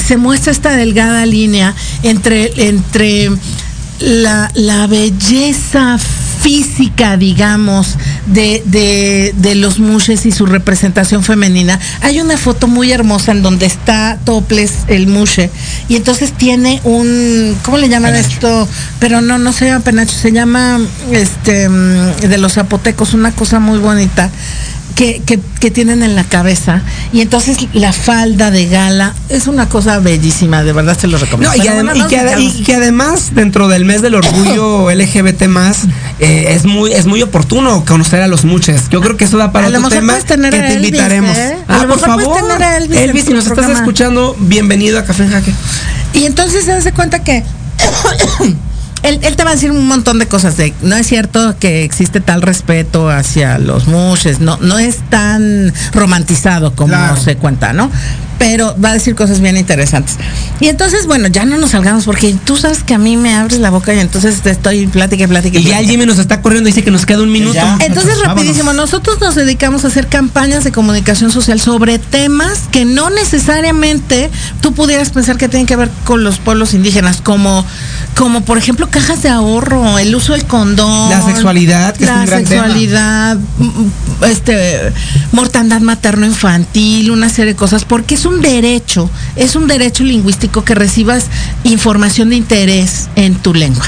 [0.06, 3.30] se muestra esta delgada línea entre, entre
[4.00, 5.98] la, la belleza
[6.44, 11.80] física, digamos, de, de, de los mushes y su representación femenina.
[12.02, 15.48] Hay una foto muy hermosa en donde está topless el mushe
[15.88, 18.68] y entonces tiene un, ¿cómo le llaman esto?
[18.98, 20.80] Pero no, no se llama penacho, se llama
[21.10, 24.30] este mm, de los zapotecos, una cosa muy bonita
[24.94, 26.82] que, que, que tienen en la cabeza.
[27.12, 31.56] Y entonces la falda de gala es una cosa bellísima, de verdad se lo recomiendo.
[31.56, 32.54] No, y, adem- bueno, y que, dedicamos.
[32.56, 35.80] y que además, dentro del mes del orgullo LGBT más,
[36.20, 38.88] eh, es muy, es muy oportuno conocer a los muches.
[38.90, 40.86] Yo creo que eso da para A otro tema puedes tener que a te Elvis,
[40.88, 41.36] invitaremos.
[41.36, 41.56] ¿eh?
[41.66, 42.36] A Ah, lo por favor.
[42.36, 43.78] tener a Elvis Elvis, si nos estás programa.
[43.80, 45.52] escuchando, bienvenido a Café en Jaque.
[46.12, 47.42] Y entonces se hace cuenta que
[49.04, 51.84] él, él te va a decir un montón de cosas de no es cierto que
[51.84, 57.16] existe tal respeto hacia los mushes, no, no es tan romantizado como Claro.
[57.16, 57.90] se cuenta, ¿no?
[58.38, 60.16] Pero va a decir cosas bien interesantes.
[60.60, 63.58] Y entonces, bueno, ya no nos salgamos porque tú sabes que a mí me abres
[63.60, 65.58] la boca y entonces te estoy plática y plática.
[65.58, 65.86] Y ya el.
[65.88, 67.58] Jimmy nos está corriendo, dice que nos queda un minuto.
[67.80, 73.08] Entonces, rapidísimo, nosotros nos dedicamos a hacer campañas de comunicación social sobre temas que no
[73.10, 74.30] necesariamente
[74.60, 77.64] tú pudieras pensar que tienen que ver con los pueblos indígenas, como,
[78.16, 82.16] como por ejemplo cajas de ahorro, el uso del condón, La sexualidad, que es la
[82.20, 83.72] un gran sexualidad, m-
[84.20, 84.92] m- este,
[85.32, 90.74] mortandad materno-infantil, una serie de cosas, porque es un derecho, es un derecho lingüístico que
[90.74, 91.26] recibas
[91.62, 93.84] información de interés en tu lengua.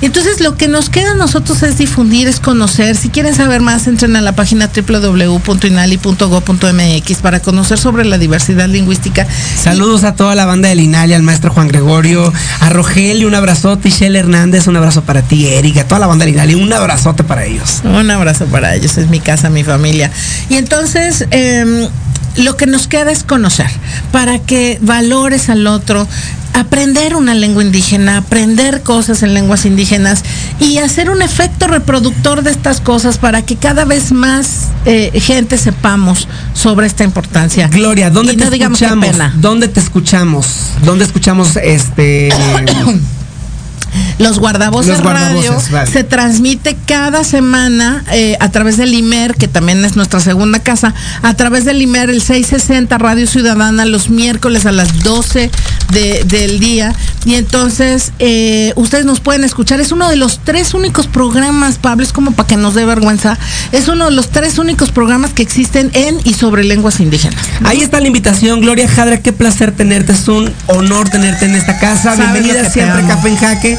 [0.00, 2.96] Entonces, lo que nos queda a nosotros es difundir, es conocer.
[2.96, 9.26] Si quieren saber más, entren a la página www.inali.go.mx para conocer sobre la diversidad lingüística.
[9.60, 13.88] Saludos a toda la banda del Inali, al maestro Juan Gregorio, a Rogelio, un abrazote,
[13.88, 17.44] Michelle Hernández, un abrazo para ti, Erika, toda la banda del Inali, un abrazote para
[17.44, 17.80] ellos.
[17.82, 20.12] Un abrazo para ellos, es mi casa, mi familia.
[20.48, 21.88] Y entonces, em,
[22.36, 23.70] lo que nos queda es conocer,
[24.12, 26.06] para que valores al otro.
[26.52, 30.24] aprender una lengua indígena, aprender cosas en lenguas indígenas
[30.58, 35.56] y hacer un efecto reproductor de estas cosas para que cada vez más eh, gente
[35.56, 37.68] sepamos sobre esta importancia.
[37.68, 39.16] Gloria, ¿dónde te escuchamos?
[39.36, 40.46] ¿Dónde te escuchamos?
[40.84, 42.30] ¿Dónde escuchamos este
[44.18, 45.56] Los guardavoces, radio,
[45.90, 50.94] se transmite cada semana eh, a través del IMER, que también es nuestra segunda casa,
[51.22, 55.50] a través del IMER, el 660 Radio Ciudadana, los miércoles a las 12
[55.90, 56.94] del día.
[57.24, 59.80] Y entonces eh, ustedes nos pueden escuchar.
[59.80, 63.38] Es uno de los tres únicos programas, Pablo, es como para que nos dé vergüenza.
[63.72, 67.40] Es uno de los tres únicos programas que existen en y sobre lenguas indígenas.
[67.64, 70.12] Ahí está la invitación, Gloria Jadra, qué placer tenerte.
[70.12, 72.14] Es un honor tenerte en esta casa.
[72.14, 73.78] Bienvenida siempre a Café en Jaque.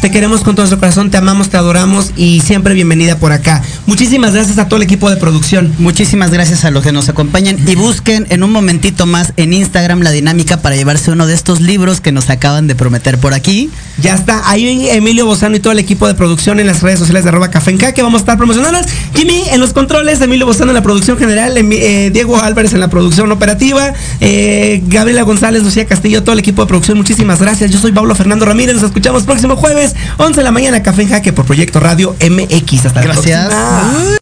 [0.00, 3.62] Te queremos con todo nuestro corazón, te amamos, te adoramos y siempre bienvenida por acá.
[3.84, 5.74] Muchísimas gracias a todo el equipo de producción.
[5.78, 10.00] Muchísimas gracias a los que nos acompañan y busquen en un momentito más en Instagram
[10.00, 13.68] la dinámica para llevarse uno de estos libros que nos acaban de prometer por aquí.
[14.00, 17.24] Ya está, ahí Emilio Bozano y todo el equipo de producción en las redes sociales
[17.24, 18.80] de arroba café que vamos a estar promocionando.
[19.14, 22.88] Jimmy en los controles, Emilio Bozano en la producción general, eh, Diego Álvarez en la
[22.88, 23.92] producción operativa,
[24.22, 26.96] eh, Gabriela González, Lucía Castillo, todo el equipo de producción.
[26.96, 27.70] Muchísimas gracias.
[27.70, 31.08] Yo soy Pablo Fernando Ramírez, nos escuchamos próximo jueves 11 de la mañana, Café en
[31.08, 32.86] Jaque por Proyecto Radio MX.
[32.86, 33.48] Hasta Gracias.
[33.48, 34.18] la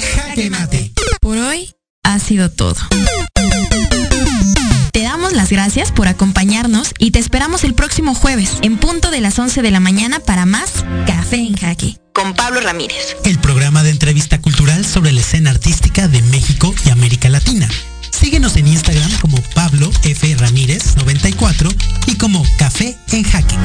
[0.00, 0.92] Jaque mate.
[1.20, 1.70] Por hoy
[2.02, 2.76] ha sido todo.
[4.92, 9.20] Te damos las gracias por acompañarnos y te esperamos el próximo jueves en punto de
[9.20, 13.16] las 11 de la mañana para más Café en Jaque con Pablo Ramírez.
[13.24, 17.68] El programa de entrevista cultural sobre la escena artística de México y América Latina.
[18.22, 20.36] Síguenos en Instagram como Pablo F.
[20.36, 21.68] Ramírez 94
[22.06, 23.56] y como Café en Jaque.